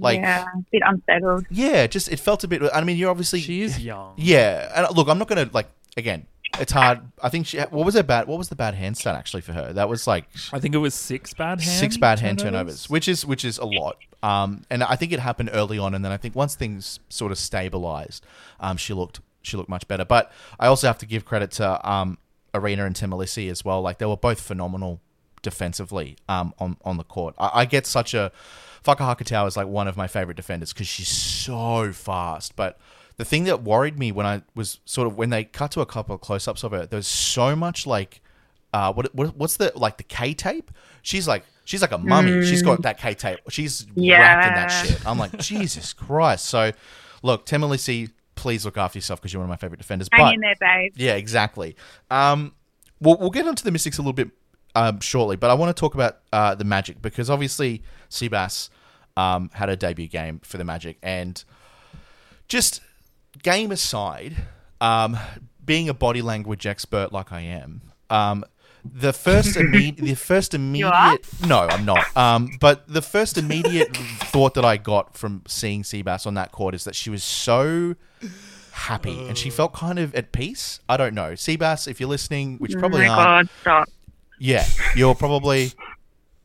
[0.00, 1.46] like yeah, a bit unsettled.
[1.50, 2.62] yeah, just it felt a bit.
[2.72, 4.14] I mean, you're obviously she is young.
[4.16, 6.26] yeah, and look, I'm not gonna like again.
[6.58, 7.00] It's hard.
[7.22, 7.58] I think she.
[7.58, 8.26] What was her bad?
[8.26, 9.72] What was the bad hand stat actually for her?
[9.72, 13.08] That was like I think it was six bad hand six bad hand turnovers, which
[13.08, 13.98] is which is a lot.
[14.22, 17.32] Um, and I think it happened early on, and then I think once things sort
[17.32, 18.24] of stabilized,
[18.60, 20.04] um, she looked she looked much better.
[20.04, 22.18] But I also have to give credit to um,
[22.54, 23.82] Erena and Temalisi as well.
[23.82, 25.00] Like they were both phenomenal
[25.42, 27.34] defensively um, on on the court.
[27.38, 28.32] I, I get such a
[28.88, 32.56] Fakahokotau is like one of my favorite defenders because she's so fast.
[32.56, 32.78] But
[33.18, 35.86] the thing that worried me when I was sort of when they cut to a
[35.86, 38.22] couple of close ups of her, there's so much like
[38.72, 40.70] uh, what, what what's the like the K tape?
[41.02, 42.42] She's like she's like a mummy.
[42.46, 43.40] She's got that K tape.
[43.50, 45.06] She's wrapped in that shit.
[45.06, 46.46] I'm like Jesus Christ.
[46.46, 46.72] So
[47.22, 50.08] look, Temalisi, please look after yourself because you're one of my favorite defenders.
[50.12, 50.92] Hang but in there, babe.
[50.96, 51.76] yeah, exactly.
[52.10, 52.54] Um,
[53.00, 54.30] we'll, we'll get onto the Mystics a little bit
[54.74, 58.70] um, shortly, but I want to talk about uh, the Magic because obviously Seabass
[59.18, 61.42] um, had a debut game for the Magic, and
[62.46, 62.80] just
[63.42, 64.36] game aside,
[64.80, 65.18] um,
[65.64, 68.44] being a body language expert like I am, um,
[68.84, 72.16] the first immediate, the first immediate, no, I'm not.
[72.16, 76.74] Um, but the first immediate thought that I got from seeing Seabass on that court
[76.76, 77.96] is that she was so
[78.70, 80.78] happy and she felt kind of at peace.
[80.88, 83.88] I don't know, Seabass, if you're listening, which probably oh aren't, god,
[84.38, 85.72] yeah, you're probably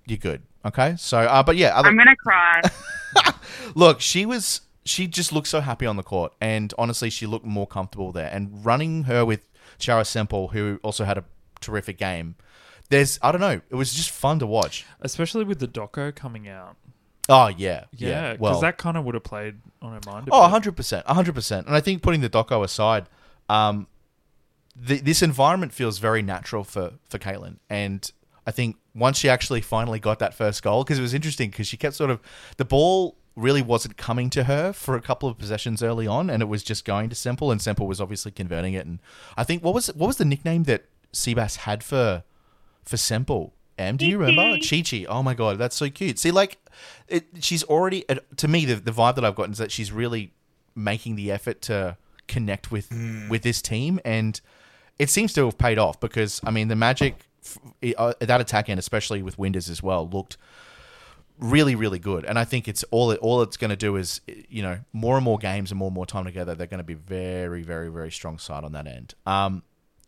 [0.07, 0.41] you're good.
[0.65, 2.62] Okay, so uh, but yeah, other, I'm gonna cry.
[3.76, 7.45] look, she was she just looked so happy on the court, and honestly, she looked
[7.45, 8.30] more comfortable there.
[8.32, 9.47] And running her with
[9.78, 11.23] Chara Semple, who also had a
[11.62, 12.36] terrific game.
[12.89, 14.86] There's I don't know, it was just fun to watch.
[15.02, 16.76] especially with the doco coming out.
[17.30, 18.32] Oh yeah, Yeah, yeah.
[18.34, 20.28] because Well, that kind of would have played on her mind.
[20.28, 21.06] a Oh, 100%.
[21.06, 21.65] 100%.
[21.65, 23.08] And I think putting the doco aside,
[23.47, 23.88] um,
[24.86, 27.60] th- this environment feels very natural for, for Caitlin.
[27.69, 28.12] And
[28.45, 31.67] I think once she actually finally got that first goal, because it was interesting because
[31.67, 32.19] she kept sort of,
[32.58, 36.41] the ball really wasn't coming to her for a couple of possessions early on, and
[36.41, 38.86] it was just going to Semple, and Semple was obviously converting it.
[38.86, 38.99] And
[39.38, 42.23] I think, what was what was the nickname that Seabass had for
[42.84, 43.53] for Semple?
[43.77, 44.60] Em, do you remember?
[44.63, 45.06] Chi Chi.
[45.10, 46.19] Oh my god, that's so cute.
[46.19, 46.58] See, like,
[47.08, 48.06] it, she's already
[48.38, 50.34] to me the, the vibe that I've gotten is that she's really
[50.75, 53.29] making the effort to connect with hmm.
[53.29, 54.39] with this team, and
[54.99, 57.27] it seems to have paid off because I mean the Magic f-
[57.97, 60.38] uh, that attack end, especially with Winders as well, looked
[61.39, 62.25] really really good.
[62.25, 65.15] And i think it's all it all it's going to do is you know more
[65.15, 67.89] and more games and more and more time together they're going to be very very
[67.89, 69.15] very strong side on that end.
[69.25, 69.63] Um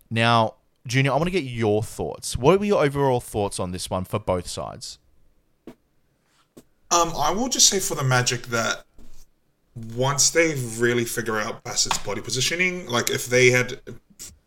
[0.10, 0.54] now
[0.86, 2.38] junior i want to get your thoughts.
[2.38, 5.00] What were your overall thoughts on this one for both sides?
[6.92, 8.84] Um, I will just say for the Magic that
[9.96, 13.82] once they really figure out Bassett's body positioning, like if they had,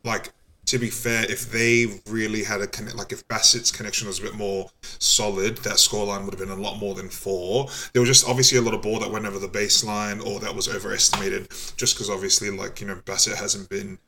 [0.05, 0.33] like
[0.69, 4.23] to be fair, if they really had a connect, like if Bassett's connection was a
[4.23, 7.69] bit more solid, that scoreline would have been a lot more than four.
[7.95, 10.55] There was just obviously a lot of ball that went over the baseline or that
[10.55, 13.99] was overestimated, just because obviously like you know Bassett hasn't been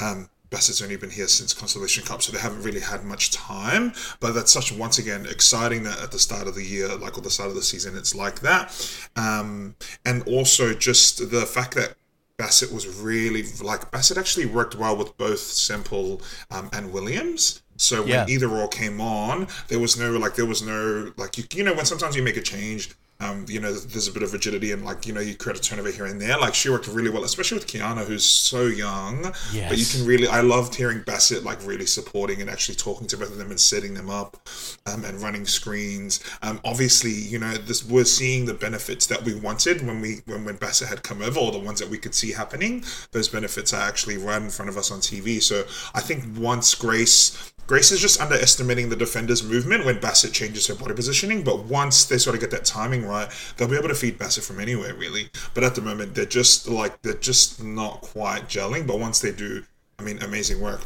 [0.00, 3.92] um, Bassett's only been here since Constellation Cup, so they haven't really had much time.
[4.18, 7.22] But that's such once again exciting that at the start of the year, like at
[7.22, 8.74] the start of the season, it's like that.
[9.14, 11.94] Um, and also just the fact that
[12.40, 17.60] Bassett was really like Bassett actually worked well with both Semple um, and Williams.
[17.76, 18.26] So when Yeah.
[18.28, 21.74] either or came on, there was no like there was no like you you know
[21.74, 22.82] when sometimes you make a change.
[23.20, 25.62] Um, you know, there's a bit of rigidity and like you know you create a
[25.62, 26.38] turnover here and there.
[26.38, 29.32] Like she worked really well, especially with Khiarna, who's so young.
[29.68, 33.16] But you can really, I loved hearing Bassett like really supporting and actually talking to
[33.16, 34.48] both of them and setting them up,
[34.86, 36.20] um, and running screens.
[36.42, 40.44] Um, obviously, you know, this we're seeing the benefits that we wanted when we when
[40.44, 42.84] when Bassett had come over, or the ones that we could see happening.
[43.12, 45.42] Those benefits are actually right in front of us on TV.
[45.42, 50.66] So I think once Grace Grace is just underestimating the defender's movement when Bassett changes
[50.66, 51.44] her body positioning.
[51.44, 54.42] But once they sort of get that timing right, they'll be able to feed Bassett
[54.42, 55.30] from anywhere, really.
[55.54, 58.88] But at the moment, they're just like they're just not quite gelling.
[58.88, 59.62] But once they do,
[60.00, 60.80] I mean, amazing work.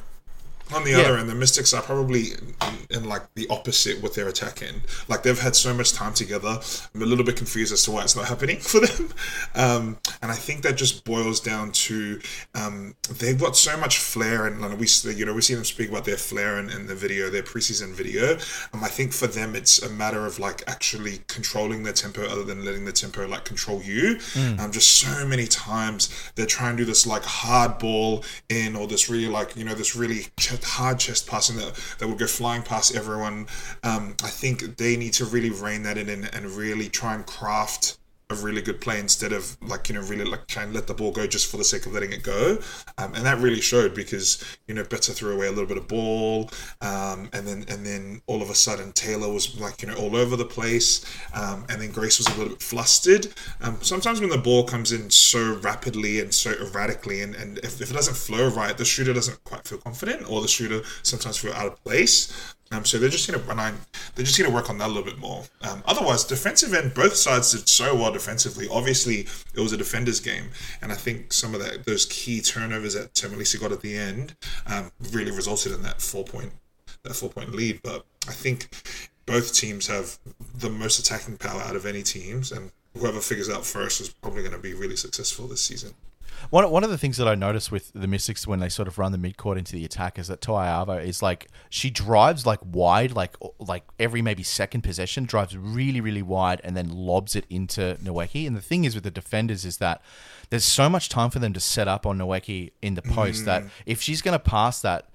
[0.73, 0.99] On the Yeah.
[1.01, 2.55] other end, the Mystics are probably in,
[2.91, 4.81] in like the opposite with their attack end.
[5.09, 6.59] Like they've had so much time together.
[6.95, 9.13] I'm a little bit confused as to why it's not happening for them.
[9.55, 12.19] Um, and I think that just boils down to
[12.55, 15.91] um, they've got so much flair, and like, we you know we see them speak
[15.91, 18.39] about their flair in, in the video, their preseason video.
[18.73, 22.43] Um, I think for them it's a matter of like actually controlling their tempo, other
[22.43, 24.19] than letting the tempo like control you.
[24.59, 28.87] Um, just so many times they're trying to do this like hard ball in, or
[28.87, 32.27] this really like you know this really ch- hard chest passing that that would go
[32.27, 33.47] flying past everyone.
[33.83, 37.25] Um, I think they need to really rein that in and, and really try and
[37.27, 37.99] craft
[38.41, 40.95] a really good play instead of like you know really like trying to let the
[40.95, 42.59] ball go just for the sake of letting it go.
[42.99, 45.89] Um, and that really showed because you know Peta threw away a little bit of
[45.89, 49.95] ball um, and then and then all of a sudden Taylor was like you know
[49.95, 53.29] all over the place um, and then Grace was a little bit flustered.
[53.61, 57.81] Um, sometimes when the ball comes in so rapidly and so erratically and, and if,
[57.81, 61.37] if it doesn't flow right the shooter doesn't quite feel confident or the shooter sometimes
[61.37, 63.75] feel out of place um, so they're just going to
[64.15, 65.45] they're just going to work on that a little bit more.
[65.63, 68.69] Um, otherwise, defensive end, both sides did so well defensively.
[68.71, 70.51] Obviously, it was a defender's game,
[70.83, 74.37] and I think some of that those key turnovers that Temalisi got at the end
[74.67, 76.53] um, really resulted in that four point
[77.03, 77.81] that four point lead.
[77.83, 78.69] But I think
[79.27, 80.19] both teams have
[80.57, 84.43] the most attacking power out of any teams, and whoever figures out first is probably
[84.43, 85.95] going to be really successful this season.
[86.51, 88.99] One, one of the things that I noticed with the Mystics when they sort of
[88.99, 93.13] run the midcourt into the attack is that Toeava is like she drives like wide,
[93.13, 97.97] like like every maybe second possession, drives really really wide and then lobs it into
[98.03, 98.47] Nweke.
[98.47, 100.03] And the thing is with the defenders is that
[100.51, 103.65] there's so much time for them to set up on Nweke in the post that
[103.65, 103.71] mm.
[103.87, 105.09] if she's going to pass that.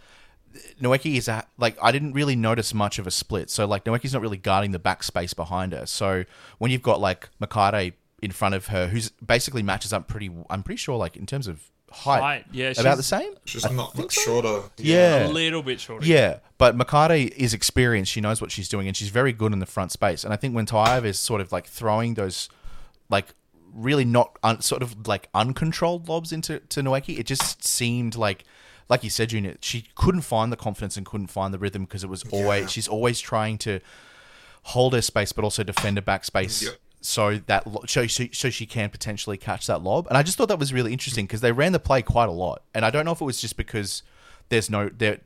[0.82, 3.52] Nweke is a, like I didn't really notice much of a split.
[3.52, 5.86] So like Nweke's not really guarding the back space behind her.
[5.86, 6.26] So
[6.58, 10.30] when you've got like Mikaere in front of her, who's basically matches up pretty.
[10.50, 13.34] I'm pretty sure like in terms of height, Height, yeah, about she's- the same.
[13.46, 14.64] Just not much shorter.
[14.78, 15.28] Yeah.
[15.28, 16.06] A little bit shorter.
[16.06, 18.12] Yeah, but Mikaere is experienced.
[18.12, 20.24] She knows what she's doing, and she's very good in the front space.
[20.24, 22.48] And I think when Toeava is sort of like throwing those,
[23.10, 23.28] like
[23.74, 28.44] really not un, sort of like uncontrolled lobs into to Nweke, it just seemed like,
[28.88, 32.04] like you said, Junior, she couldn't find the confidence and couldn't find the rhythm because
[32.04, 32.68] it was always Yeah.
[32.68, 33.80] she's always trying to
[34.64, 36.62] hold her space, but also defend her back space.
[36.64, 36.74] Yep.
[37.02, 40.38] So that lo- so, so so she can potentially catch that lob, and I just
[40.38, 42.90] thought that was really interesting because they ran the play quite a lot, and I
[42.90, 44.04] don't know if it was just because
[44.50, 45.20] there's no there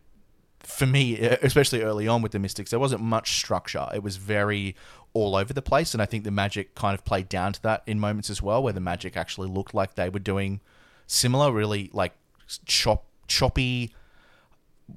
[0.60, 3.88] for me, especially early on with the Mystics, there wasn't much structure.
[3.94, 4.76] It was very
[5.14, 7.84] all over the place, and I think the Magic kind of played down to that
[7.86, 10.62] in moments as well, where the Magic actually looked like they were doing
[11.08, 12.14] similar, really like
[12.66, 13.94] chop choppy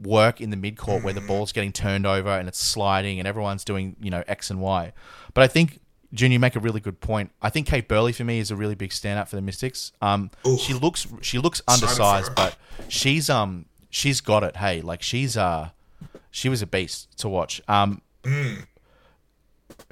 [0.03, 1.29] work in the midcourt where the mm.
[1.29, 4.93] ball's getting turned over and it's sliding and everyone's doing you know X and Y.
[5.35, 5.81] But I think
[6.13, 7.31] Junior, you make a really good point.
[7.43, 9.93] I think Kate Burley for me is a really big standout for the Mystics.
[10.01, 10.57] Um, Ooh.
[10.59, 12.57] she looks she looks undersized, but
[12.89, 14.57] she's um she's got it.
[14.57, 15.71] Hey, like she's uh
[16.31, 17.61] she was a beast to watch.
[17.69, 18.03] Um,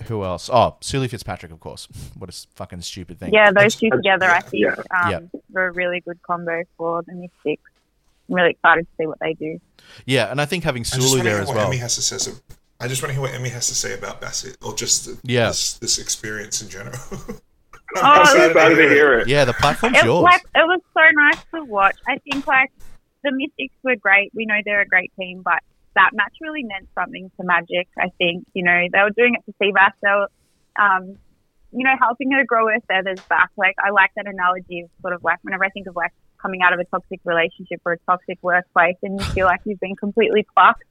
[0.07, 0.51] who else?
[0.53, 1.89] Oh, Sulu Fitzpatrick, of course.
[2.19, 3.33] What a fucking stupid thing.
[3.35, 4.75] Yeah, those two together, I think, Yeah.
[4.97, 5.21] um, Yeah.
[5.51, 7.71] were a really good combo for the Mystics.
[8.29, 9.61] I'm really excited to see what they do.
[10.07, 11.67] Yeah, and I think having I Sulu there hear as what well.
[11.67, 12.19] Emmy has to say.
[12.19, 12.33] So,
[12.85, 15.19] I just want to hear what Emmy has to say about Bassett, or just the,
[15.25, 15.49] Yeah.
[15.49, 16.99] this, this experience in general.
[17.11, 17.41] I'm
[18.03, 19.29] I'm so excited to hear it.
[19.29, 20.23] Yeah, the platform's It, yours.
[20.23, 21.97] like, it was so nice to watch.
[22.07, 22.71] I think like
[23.23, 24.33] the Mystics were great.
[24.35, 25.61] We know they're a great team, but
[25.95, 27.89] that match really meant something to Magic.
[27.99, 29.93] I think you know they were doing it for Seabass.
[30.03, 30.29] They were,
[30.79, 31.17] um,
[31.73, 33.49] you know, helping her grow her feathers back.
[33.57, 36.61] Like I like that analogy of sort of like whenever I think of like coming
[36.63, 39.97] out of a toxic relationship or a toxic workplace, and you feel like you've been
[39.97, 40.83] completely plucked.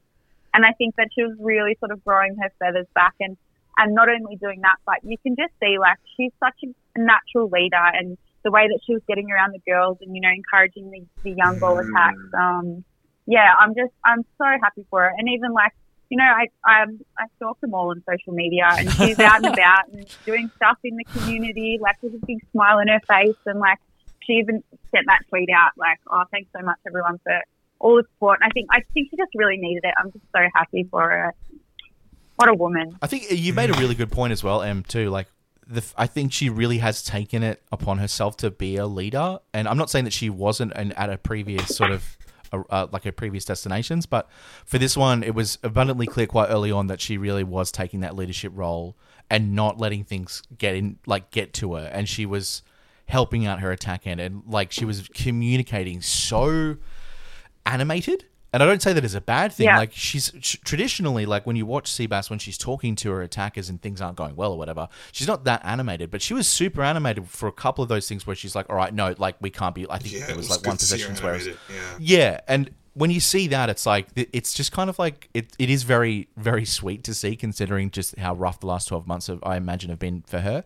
[0.53, 3.37] And I think that she was really sort of growing her feathers back and
[3.77, 7.49] and not only doing that, but you can just see like she's such a natural
[7.49, 10.91] leader and the way that she was getting around the girls and you know encouraging
[10.91, 12.17] the, the young ball attacks.
[12.37, 12.83] Um,
[13.25, 15.73] yeah, I'm just I'm so happy for her, and even like
[16.09, 19.45] you know, I um, I stalk them all on social media, and she's out and
[19.53, 23.39] about and doing stuff in the community, like with a big smile on her face,
[23.47, 23.79] and like
[24.23, 27.41] she even sent that tweet out, like, "Oh, thanks so much everyone for
[27.83, 29.93] all the support." And I think I think she just really needed it.
[29.97, 31.35] I'm just so happy for her.
[32.37, 32.97] What a woman!
[33.01, 34.83] I think you made a really good point as well, Em.
[34.83, 35.27] Too like
[35.67, 39.67] the, I think she really has taken it upon herself to be a leader, and
[39.67, 42.17] I'm not saying that she wasn't an, at a previous sort of.
[42.69, 44.29] Uh, like her previous destinations, but
[44.63, 48.01] for this one, it was abundantly clear quite early on that she really was taking
[48.01, 48.95] that leadership role
[49.27, 52.61] and not letting things get in, like get to her, and she was
[53.07, 56.77] helping out her attack end, and like she was communicating so
[57.65, 58.25] animated.
[58.51, 59.65] And I don't say that as a bad thing.
[59.65, 59.77] Yeah.
[59.77, 63.67] Like she's tr- traditionally, like when you watch Seabass when she's talking to her attackers
[63.67, 66.11] and things aren't going well or whatever, she's not that animated.
[66.11, 68.75] But she was super animated for a couple of those things where she's like, "All
[68.75, 70.77] right, no, like we can't be." I think Yeah, there it was was like one
[70.77, 71.97] to see her possession where yeah.
[71.99, 75.71] yeah, and when you see that, it's like it's just kind of like it, it
[75.71, 79.39] is very very sweet to see, considering just how rough the last twelve months have
[79.41, 80.63] I imagine have been for her.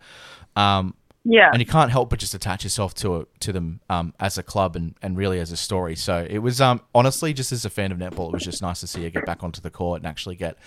[0.57, 0.93] Um,
[1.29, 4.43] Yeah, and you can't help but just attach yourself to to them um, as a
[4.43, 5.95] club and, and really as a story.
[5.95, 8.79] So it was um, honestly just as a fan of netball, it was just nice
[8.79, 10.57] to see her get back onto the court and actually get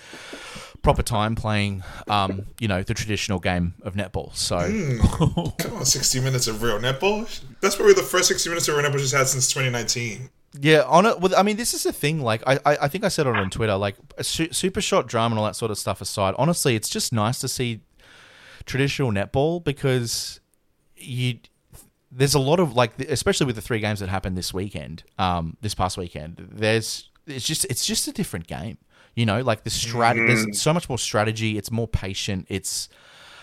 [0.83, 4.35] proper time playing, um, you know, the traditional game of netball.
[4.37, 4.59] So
[5.59, 7.43] Come on, 60 minutes of real netball.
[7.61, 10.29] That's probably the first 60 minutes of real netball she's had since 2019.
[10.61, 11.21] yeah, on it.
[11.21, 12.21] With, I mean, this is the thing.
[12.21, 13.77] Like I, I, I think I said it on Twitter.
[13.77, 16.89] Like a su- super shot drama and all that sort of stuff aside, honestly, it's
[16.91, 17.81] just nice to see
[18.67, 20.40] traditional netball because
[21.01, 21.39] you
[22.13, 25.57] there's a lot of like especially with the three games that happened this weekend um
[25.61, 28.79] this past weekend there's it's just it's just a different game
[29.15, 29.41] you know?
[29.43, 32.89] Like the strat there's so much more strategy it's more patient it's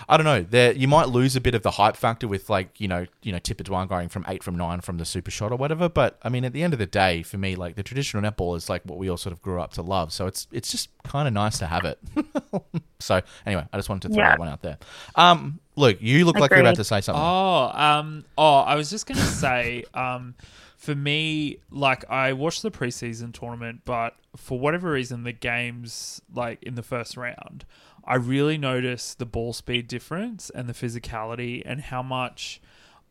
[0.08, 0.42] I don't know.
[0.42, 3.32] There, you might lose a bit of the hype factor with like you know, you
[3.32, 5.90] know, Tippah Dwan going from eight from nine from the super shot or whatever.
[5.90, 8.56] But I mean, at the end of the day, for me, like the traditional netball
[8.58, 10.12] is like what we all sort of grew up to love.
[10.14, 12.00] So it's it's just kind of nice to have it.
[13.00, 14.30] so anyway, I just wanted to throw Yeah.
[14.32, 14.78] that one out there.
[15.16, 17.22] Um, Luke, you look like you're about to say something.
[17.24, 20.36] Oh, um, oh, I was just gonna say, um,
[20.78, 26.62] for me, like I watched the preseason tournament, but for whatever reason, the games like
[26.64, 27.66] in the first round,
[28.08, 32.62] I really noticed the ball speed difference and the physicality and how much.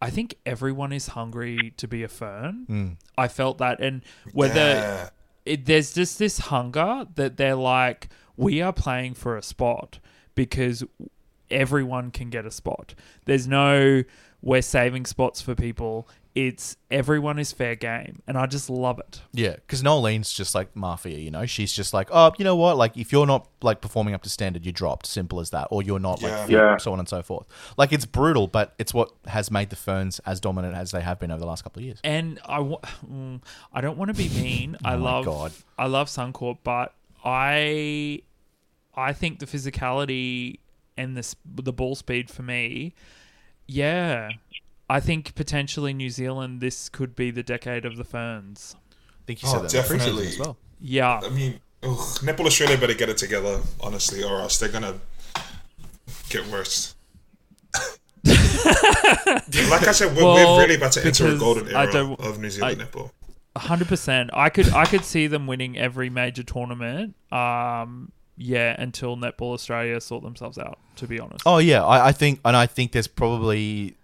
[0.01, 2.67] I think everyone is hungry to be a fern.
[2.69, 2.97] Mm.
[3.17, 5.09] I felt that, and whether Yeah.
[5.47, 9.99] it, there's just this hunger that they're like, we are playing for a spot
[10.35, 10.85] because
[11.51, 12.95] everyone can get a spot.
[13.25, 14.03] There's no
[14.43, 16.07] we're saving spots for people.
[16.37, 19.23] It's everyone is fair game, and I just love it.
[19.33, 21.47] Yeah, because Noeline's just like mafia, you know.
[21.47, 22.77] She's just like, oh, you know what?
[22.77, 25.07] Like, if you're not like performing up to standard, you're dropped.
[25.07, 25.69] Simple as that.
[25.71, 26.73] Or you're not like Yeah.
[26.73, 26.77] Yeah.
[26.77, 27.47] so on and so forth.
[27.79, 31.19] Like, it's brutal, but it's what has made the Ferns as dominant as they have
[31.19, 32.01] been over the last couple of years.
[32.05, 33.41] And I, wa- mm,
[33.73, 34.77] I don't want to be mean.
[34.85, 35.53] I Oh my love, God.
[35.79, 36.93] I love Suncorp, but
[37.25, 38.21] I,
[38.95, 40.59] I think the physicality
[40.99, 42.93] and the the ball speed for me,
[43.67, 44.29] yeah,
[44.89, 48.77] I think potentially New Zealand this could be the decade of the Ferns.
[49.11, 50.27] I think you Oh, said that in the preseason definitely.
[50.29, 50.57] as well.
[50.81, 51.91] Yeah, I mean, ugh,
[52.23, 54.95] Netball Australia better get it together, honestly, or else they're gonna
[56.29, 56.95] get worse.
[58.25, 61.93] like I said, we're, Well, we're really about to enter a because golden I era
[61.93, 63.11] don't- of New Zealand I- netball.
[63.57, 64.31] hundred percent.
[64.35, 67.15] I could I could see them winning every major tournament.
[67.33, 70.79] Um, yeah, until Netball Australia sort themselves out.
[70.97, 71.43] To be honest.
[71.47, 73.97] Oh yeah, I, I think, and I think there's probably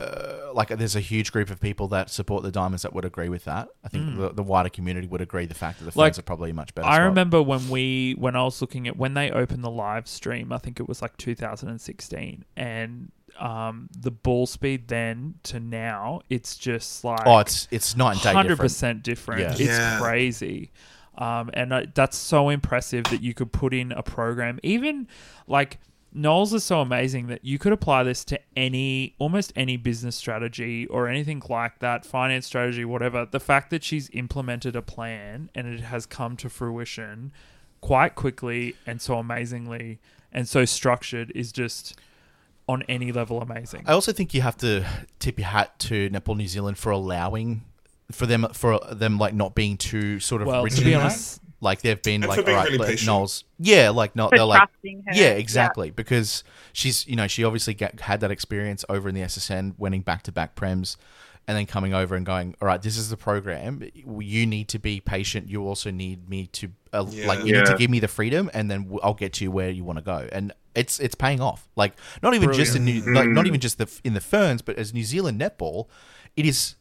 [0.00, 3.28] uh, like there's a huge group of people that support the Diamonds that would agree
[3.28, 3.68] with that.
[3.84, 6.00] I think the, the wider community would agree the fact that the Ferns Hmm.
[6.00, 6.88] Like, are probably a much better.
[6.88, 7.02] I spot.
[7.06, 10.58] remember when we when I was looking at when they opened the live stream, I
[10.58, 17.04] think it was like 2016, and um, the ball speed then to now, it's just
[17.04, 18.60] like Oh, it's it's night and day hundred different.
[18.70, 19.40] percent different.
[19.42, 19.50] Yeah.
[19.52, 19.98] It's Yeah.
[20.00, 20.72] crazy,
[21.18, 24.58] um, and I, that's so impressive that you could put in a program.
[24.62, 25.08] Even
[25.46, 25.78] like
[26.16, 30.86] Knowles is so amazing that you could apply this to any almost any business strategy
[30.86, 33.26] or anything like that, finance strategy, whatever.
[33.26, 37.32] The fact that she's implemented a plan and it has come to fruition
[37.80, 39.98] quite quickly and so amazingly
[40.32, 41.98] and so structured is just
[42.68, 43.82] on any level amazing.
[43.86, 44.86] I also think you have to
[45.18, 47.64] tip your hat to Netball, New Zealand for allowing
[48.12, 51.40] for them for them like not being too sort of Well, rigid to be honest,
[51.64, 52.96] Like they've been And like, right, being really.
[53.04, 54.30] Knowles, yeah, like not.
[54.30, 55.12] For they're like, trusting her.
[55.14, 55.30] yeah, Yeah.
[55.32, 59.74] exactly, because she's you know she obviously get, had that experience over in the SSN,
[59.78, 60.96] winning back to back prems,
[61.48, 63.82] and then coming over and going, all right, this is the program.
[63.94, 65.48] You need to be patient.
[65.48, 67.26] You also need me to uh, Yeah.
[67.26, 69.82] like you need to give me the freedom, and then I'll get you where you
[69.84, 70.28] want to go.
[70.30, 71.68] And it's it's paying off.
[71.76, 74.76] Like not even just in New, like not even just the in the ferns, but
[74.76, 75.86] as New Zealand netball,
[76.36, 76.76] it is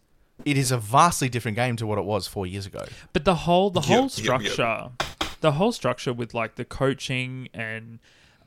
[0.46, 2.86] it is a vastly different game to what it was four years ago.
[3.14, 4.90] But the whole the Yep, whole yep, structure,
[5.42, 8.00] the whole structure with like the coaching and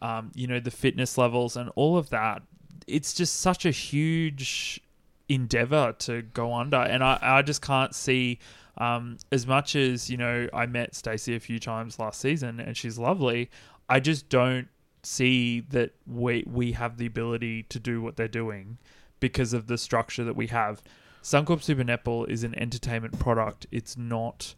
[0.02, 2.42] um, you know the fitness levels and all of that,
[2.86, 4.80] it's just such a huge
[5.28, 8.38] endeavor to go under, and I I just can't see.
[8.78, 12.76] Um, as much as you know, I met Stacey a few times last season, and
[12.76, 13.50] she's lovely.
[13.88, 14.68] I just don't
[15.02, 18.76] see that we we have the ability to do what they're doing
[19.18, 20.82] because of the structure that we have.
[21.26, 23.66] Suncorp Super Netball is an entertainment product.
[23.72, 24.54] It's not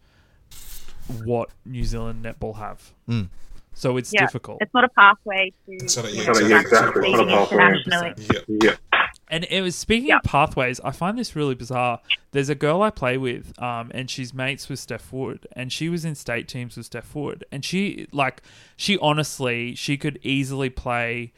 [1.24, 2.92] what New Zealand netball have.
[3.08, 3.30] Mm.
[3.72, 4.20] So it's Yeah.
[4.26, 4.58] difficult.
[4.60, 6.52] It's not a pathway to So that- yeah, exactly.
[6.54, 7.08] exactly.
[7.08, 7.72] It's not a pathway.
[7.80, 8.46] internationally.
[8.60, 8.76] Yeah.
[8.92, 8.98] Yeah.
[9.30, 10.20] And it was speaking Yep.
[10.26, 12.00] of pathways, I find this really bizarre.
[12.32, 15.88] There's a girl I play with, um, and she's mates with Steph Wood, and she
[15.88, 18.42] was in state teams with Steph Wood, and she like
[18.76, 21.32] she honestly she could easily play.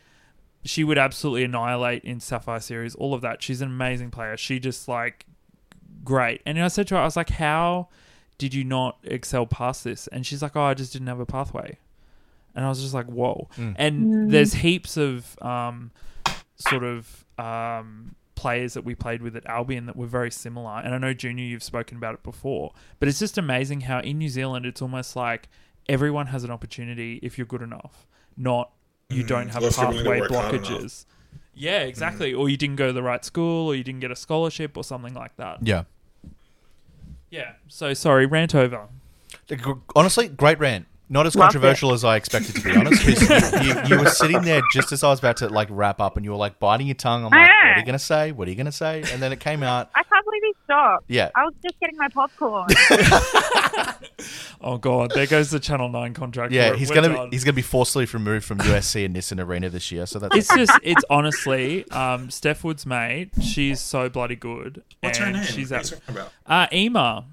[0.65, 3.43] She would absolutely annihilate in Sapphire Series, all of that.
[3.43, 4.37] She's an amazing player.
[4.37, 5.25] She just like
[6.05, 6.43] great.
[6.45, 7.89] And I said to her, I was like, "How
[8.39, 11.27] did you not excel past this?" And she's like, "Oh, I just didn't have a
[11.27, 11.79] pathway."
[12.55, 13.49] And I was just like, "Whoa!"
[13.79, 15.93] And there's heaps of um,
[16.57, 20.81] sort of um, players that we played with at Albion that were very similar.
[20.85, 24.19] And I know Junior, you've spoken about it before, but it's just amazing how in
[24.19, 25.49] New Zealand it's almost like
[25.89, 28.07] everyone has an opportunity if you're good enough,
[28.37, 28.73] not
[29.11, 30.67] you Mm, don't have or if you're willing to pathway work hard enough.
[30.69, 31.05] blockages.
[31.55, 32.33] Yeah, exactly.
[32.33, 34.85] Or you didn't go to the right school, or you didn't get a scholarship, or
[34.85, 35.59] something like that.
[35.67, 35.85] Yeah.
[37.31, 37.53] Yeah.
[37.69, 38.89] So sorry, rant over.
[39.95, 40.87] Honestly, great rant.
[41.13, 43.03] Not as Loved controversial as I expected to be honest.
[43.05, 46.01] 'cause you, you, you were sitting there just as I was about to like wrap
[46.01, 47.25] up, and you were like biting your tongue.
[47.25, 48.31] I'm like, "What are you gonna say?
[48.31, 49.91] What are you gonna say?" And then it came out.
[49.95, 51.05] I can't he stopped.
[51.09, 52.69] Yeah, I was just getting my popcorn.
[54.63, 56.53] Oh god, there goes the Channel Nine contract.
[56.53, 56.75] yeah.
[56.75, 60.05] He's gonna be, he's gonna be forcibly removed from USC and Nissan Arena this year.
[60.05, 63.31] So that's It's just, it's honestly, um, Steph Wood's mate.
[63.41, 64.83] She's so bloody good.
[65.01, 65.45] What's and her name?
[65.45, 66.33] She's what are at you talking about?
[66.47, 67.25] uh, Ema.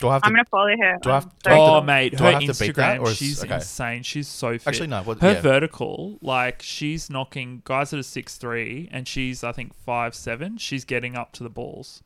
[0.00, 0.26] Do I have to?
[0.26, 0.98] I'm gonna follow her.
[1.02, 2.74] Do I have on to- social Oh to- mate, do her I have to beat
[2.76, 3.54] that, Instagram, or is- she's okay.
[3.54, 4.02] insane.
[4.02, 4.66] She's so fit.
[4.66, 5.02] Actually, no.
[5.02, 5.40] What, her yeah.
[5.40, 10.56] vertical, like she's knocking guys that are six three, and she's I think five seven.
[10.58, 12.02] She's getting up to the balls.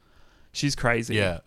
[0.53, 1.15] She's crazy.
[1.17, 1.39] Yeah.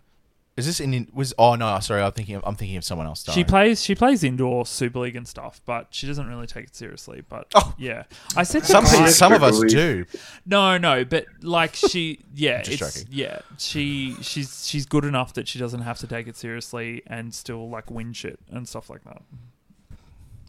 [0.58, 1.06] Is this in?
[1.14, 2.02] Was oh no, sorry.
[2.02, 2.34] I'm thinking.
[2.34, 3.24] Of, I'm thinking of someone else.
[3.32, 3.80] She plays.
[3.80, 7.22] She plays indoor Super League and stuff, but she doesn't really take it seriously.
[7.28, 7.74] But Oh.
[7.78, 8.02] yeah,
[8.36, 10.04] I said to Some Kai- some of us do.
[10.44, 15.46] No, no, but like she, yeah, Just it's yeah, she she's she's good enough that
[15.46, 19.04] she doesn't have to take it seriously and still like win shit and stuff like
[19.04, 19.22] that.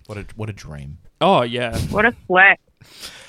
[0.08, 0.98] What a what a dream.
[1.22, 2.60] Oh yeah, What a flex.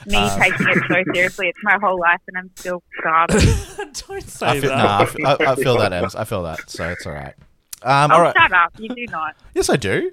[0.06, 1.48] Me Um, taking it so seriously.
[1.48, 3.44] It's my whole life and I'm still garbage.
[3.76, 4.76] don't say I feel, that.
[4.76, 6.14] nah, I, feel, I, I feel that, Ems.
[6.14, 6.70] I feel that.
[6.70, 7.34] So it's all right.
[7.82, 8.36] Um, all oh, right.
[8.36, 8.72] shut up.
[8.78, 9.36] You do not.
[9.54, 10.12] Yes, I do.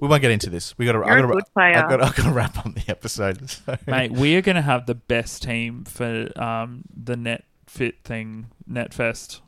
[0.00, 0.76] We won't get into this.
[0.78, 0.98] We got to.
[0.98, 1.76] You're a good player.
[1.76, 3.50] I've got to wrap up the episode.
[3.50, 3.76] So.
[3.86, 9.40] Mate, we are gonna have the best team for um the net fit thing, Netfest.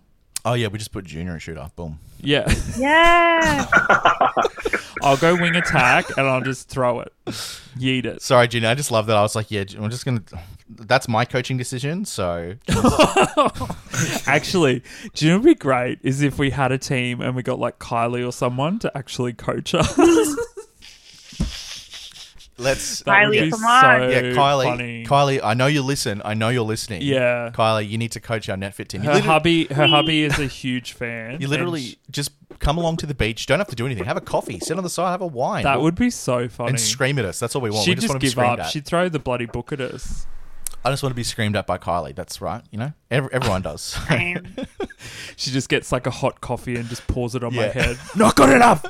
[0.44, 1.70] Oh yeah, we just put junior and shooter.
[1.74, 2.00] Boom.
[2.20, 3.64] Yeah, Yeah.
[5.02, 8.22] I'll go wing attack and I'll just throw it, yeet it.
[8.22, 8.68] Sorry, Junior.
[8.68, 9.16] I just love that.
[9.16, 10.22] I was like, yeah, I'm just gonna.
[10.68, 12.04] That's my coaching decision.
[12.04, 12.54] So
[14.26, 14.82] Actually,
[15.14, 17.58] do you know what'd be great is if we had a team and we got
[17.58, 19.96] like Kylie or someone to actually coach us.
[22.58, 23.00] let's.
[23.00, 24.10] That Kylie, be come on.
[24.10, 24.64] yeah, Kylie.
[24.64, 25.04] funny.
[25.06, 26.22] Kylie, I know you listen.
[26.24, 27.02] I know you're listening.
[27.02, 27.50] Yeah.
[27.52, 29.02] Kylie, you need to coach our NetFit team.
[29.02, 31.40] You Her literally, hubby, her hubby is a huge fan.
[31.40, 32.30] you literally sh- just
[32.62, 33.44] come along to the beach.
[33.46, 34.04] Don't have to do anything.
[34.04, 34.58] Have a coffee.
[34.60, 35.10] Sit on the side.
[35.10, 35.64] Have a wine.
[35.64, 36.70] that would be so funny.
[36.70, 37.38] and scream at us.
[37.38, 37.84] That's all we want.
[37.84, 38.66] She'd just, just want to give screamed up.
[38.66, 38.70] at.
[38.70, 40.26] She'd throw the bloody book at us.
[40.84, 42.14] I just want to be screamed at by Kylie.
[42.14, 42.62] That's right.
[42.72, 43.96] You know, Every, everyone does.
[45.36, 47.98] She just gets like a hot coffee and just pours it on my head.
[48.16, 48.84] Not good enough.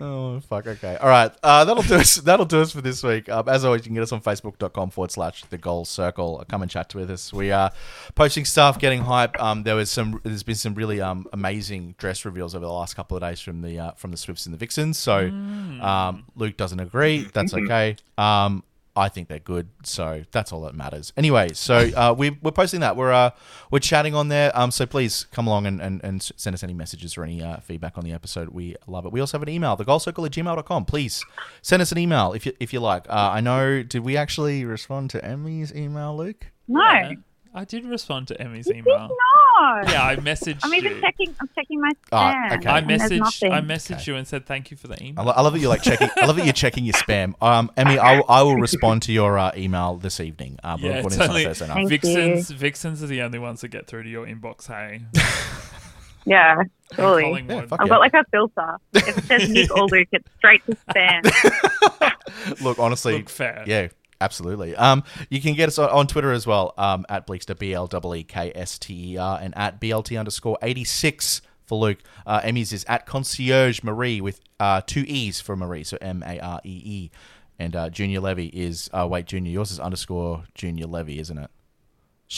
[0.00, 0.66] Oh fuck.
[0.66, 0.96] Okay.
[0.96, 1.32] All right.
[1.42, 2.16] Uh, that'll do us.
[2.24, 3.28] That'll do us for this week.
[3.28, 6.44] Um, as always, you can get us on Facebook.com forward slash the Goal Circle.
[6.48, 7.32] Come and chat with us.
[7.32, 7.70] We are
[8.14, 9.40] posting stuff, getting hype.
[9.40, 10.20] Um, there was some.
[10.24, 13.62] There's been some really um amazing dress reveals over the last couple of days from
[13.62, 14.98] the uh, from the Swifts and the Vixens.
[14.98, 17.28] So, um, Luke doesn't agree.
[17.32, 17.96] That's okay.
[18.18, 18.64] Um.
[18.96, 21.12] I think they're good, so that's all that matters.
[21.16, 22.96] Anyway, so uh, we, we're posting that.
[22.96, 23.30] We're uh,
[23.72, 24.56] we're chatting on there.
[24.56, 27.56] Um, so please come along and, and, and send us any messages or any uh,
[27.58, 28.50] feedback on the episode.
[28.50, 29.12] We love it.
[29.12, 30.84] We also have an email, thegoalcircle at gmail.com.
[30.84, 31.24] Please
[31.60, 33.08] send us an email if you, if you like.
[33.08, 36.46] Uh, I know, did we actually respond to Emmy's email, Luke?
[36.68, 36.80] No.
[36.80, 37.12] Yeah,
[37.52, 39.10] I did respond to Emmy's You did email.
[39.58, 39.88] Not.
[39.90, 41.00] Yeah, I messaged I'm even you.
[41.00, 41.34] checking.
[41.40, 42.58] I'm checking my Ah, spam.
[42.58, 42.68] okay.
[42.68, 43.50] I messaged.
[43.52, 44.04] I messaged Okay.
[44.12, 45.24] you and said thank you for the I, email.
[45.24, 46.08] lo- I love that you're like checking.
[46.16, 47.34] I love that you're checking your spam.
[47.42, 50.58] Um, Emmy, I, will- I will respond to your uh, email this evening.
[50.62, 51.88] Uh, Yeah, it's this on only- Thursday night.
[51.88, 52.50] Vixens.
[52.50, 54.66] Vixens are the only ones that get through to your inbox.
[54.68, 55.02] Hey,
[56.26, 56.62] Yeah,
[56.94, 57.44] surely.
[57.46, 57.86] Yeah, I've yeah.
[57.86, 58.76] got like a filter.
[58.94, 62.60] If it says Nick or Luke, it's straight to spam.
[62.62, 63.62] Look, honestly, Look fair.
[63.66, 63.88] yeah,
[64.24, 64.74] Absolutely.
[64.74, 67.88] Um, you can get us on, on Twitter as well um, at Bleekster, B L
[67.92, 71.98] E E K S T E R, and at BLT underscore 86 for Luke.
[72.26, 76.38] Uh, Emmy's is at Concierge Marie with uh, two E's for Marie, so M A
[76.40, 77.10] R E E.
[77.58, 81.50] And uh, Junior Levy is, uh, wait, Junior, yours is underscore Junior Levy, isn't it?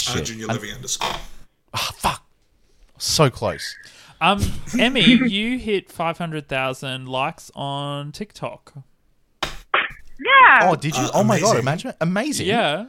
[0.09, 1.15] Uh, Junior Levy underscore.
[1.73, 2.27] Ah, fuck.
[2.99, 3.77] So close.
[4.21, 4.43] Um,
[4.79, 8.75] Emmy, you hit 500,000 likes on TikTok.
[10.19, 10.71] Yeah.
[10.71, 11.03] Oh, did you?
[11.03, 11.51] Uh, oh my god!
[11.51, 11.61] amazing.
[11.61, 12.47] Imagine, amazing.
[12.47, 12.87] Yeah.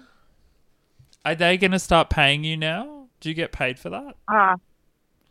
[1.25, 3.07] Are they going to start paying you now?
[3.19, 4.15] Do you get paid for that?
[4.31, 4.55] Oh,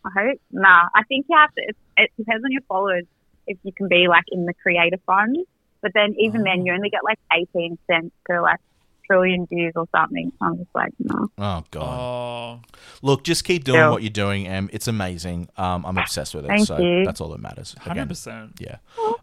[0.05, 0.41] I hope.
[0.51, 1.63] Nah, I think you have to.
[1.63, 3.05] It, it depends on your followers
[3.47, 5.37] if you can be like in the creator fund.
[5.81, 8.59] But then even then, you only get like 18 cents per like
[9.07, 10.33] trillion views or something.
[10.39, 11.31] So I'm just like, no.
[11.39, 12.01] Oh god.
[12.01, 12.61] Oh.
[13.03, 13.91] Look, just keep doing Yeah.
[13.91, 14.69] what you're doing, Em.
[14.73, 15.49] It's amazing.
[15.57, 16.49] Um, I'm obsessed with it.
[16.49, 17.05] Thank so you.
[17.05, 17.75] that's all that matters.
[17.87, 18.61] Again, 100%.
[18.61, 18.79] Yeah.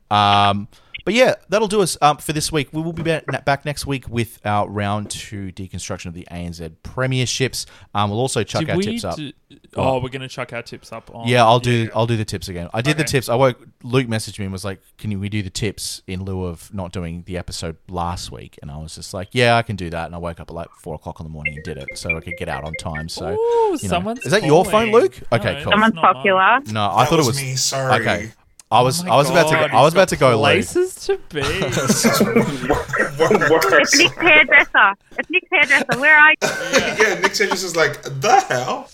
[0.09, 0.67] Um,
[1.05, 2.69] but yeah, that'll do us um, for this week.
[2.71, 6.69] We will be back, back next week with our round two deconstruction of the ANZ
[6.83, 7.65] premierships.
[7.93, 9.17] Um, we'll also chuck Did our we tips up.
[9.17, 9.31] do-
[9.75, 11.27] oh, we're going to chuck our tips up on.
[11.27, 11.89] Yeah, I'll do.
[11.95, 12.69] I'll do the tips again.
[12.73, 13.29] I did the tips.
[13.29, 13.57] I woke.
[13.83, 16.73] Luke messaged me and was like, "Can you, we do the tips in lieu of
[16.73, 19.89] not doing the episode last week?" And I was just like, "Yeah, I can do
[19.89, 21.87] that." And I woke up at like four o'clock in the morning and did it,
[21.97, 23.09] so I could get out on time.
[23.09, 23.77] So, Ooh, you know.
[23.77, 24.91] someone's is that your phone.
[24.91, 25.19] Luke?
[25.31, 25.71] Okay, No, cool.
[25.73, 26.13] Someone's not mine.
[26.13, 26.59] popular.
[26.71, 27.55] No, I That thought was it was me.
[27.55, 28.01] Sorry.
[28.01, 28.31] Okay,
[28.73, 29.03] I was.
[29.03, 29.55] Oh I was about to.
[29.55, 30.45] Go, I was about to go, Luke.
[30.45, 31.41] Places to be.
[33.83, 34.93] It's Nick's hairdresser.
[35.17, 35.99] It's Nick's hairdresser.
[35.99, 36.37] Where are you?
[36.41, 38.89] yeah, Nick Sanchez is like, the hell?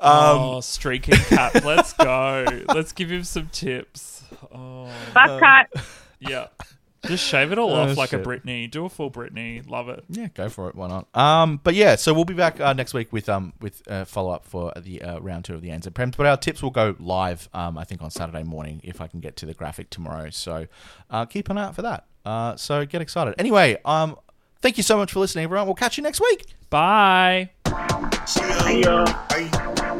[0.00, 1.64] oh, um, streaking cap.
[1.64, 2.44] Let's go.
[2.68, 4.22] Let's give him some tips.
[4.54, 5.84] Oh, Buzz cut.
[6.20, 6.46] yeah.
[7.06, 8.24] Just shave it all Oh, off like a shit.
[8.24, 8.70] Britney.
[8.70, 9.68] Do a full Britney.
[9.68, 10.04] Love it.
[10.08, 10.76] Yeah, go for it.
[10.76, 11.08] Why not?
[11.16, 14.30] Um, but yeah, so we'll be back uh, next week with um with uh, follow
[14.30, 16.16] up for the uh, round two of the ANZ Prems.
[16.16, 17.48] But our tips will go live.
[17.52, 20.30] Um, I think on Saturday morning if I can get to the graphic tomorrow.
[20.30, 20.66] So,
[21.10, 22.06] uh, keep an eye out for that.
[22.24, 23.34] Uh, so get excited.
[23.36, 24.16] Anyway, um,
[24.60, 25.66] thank you so much for listening, everyone.
[25.66, 26.46] We'll catch you next week.
[26.70, 27.50] Bye.
[28.26, 29.04] See ya.
[29.28, 29.98] Bye.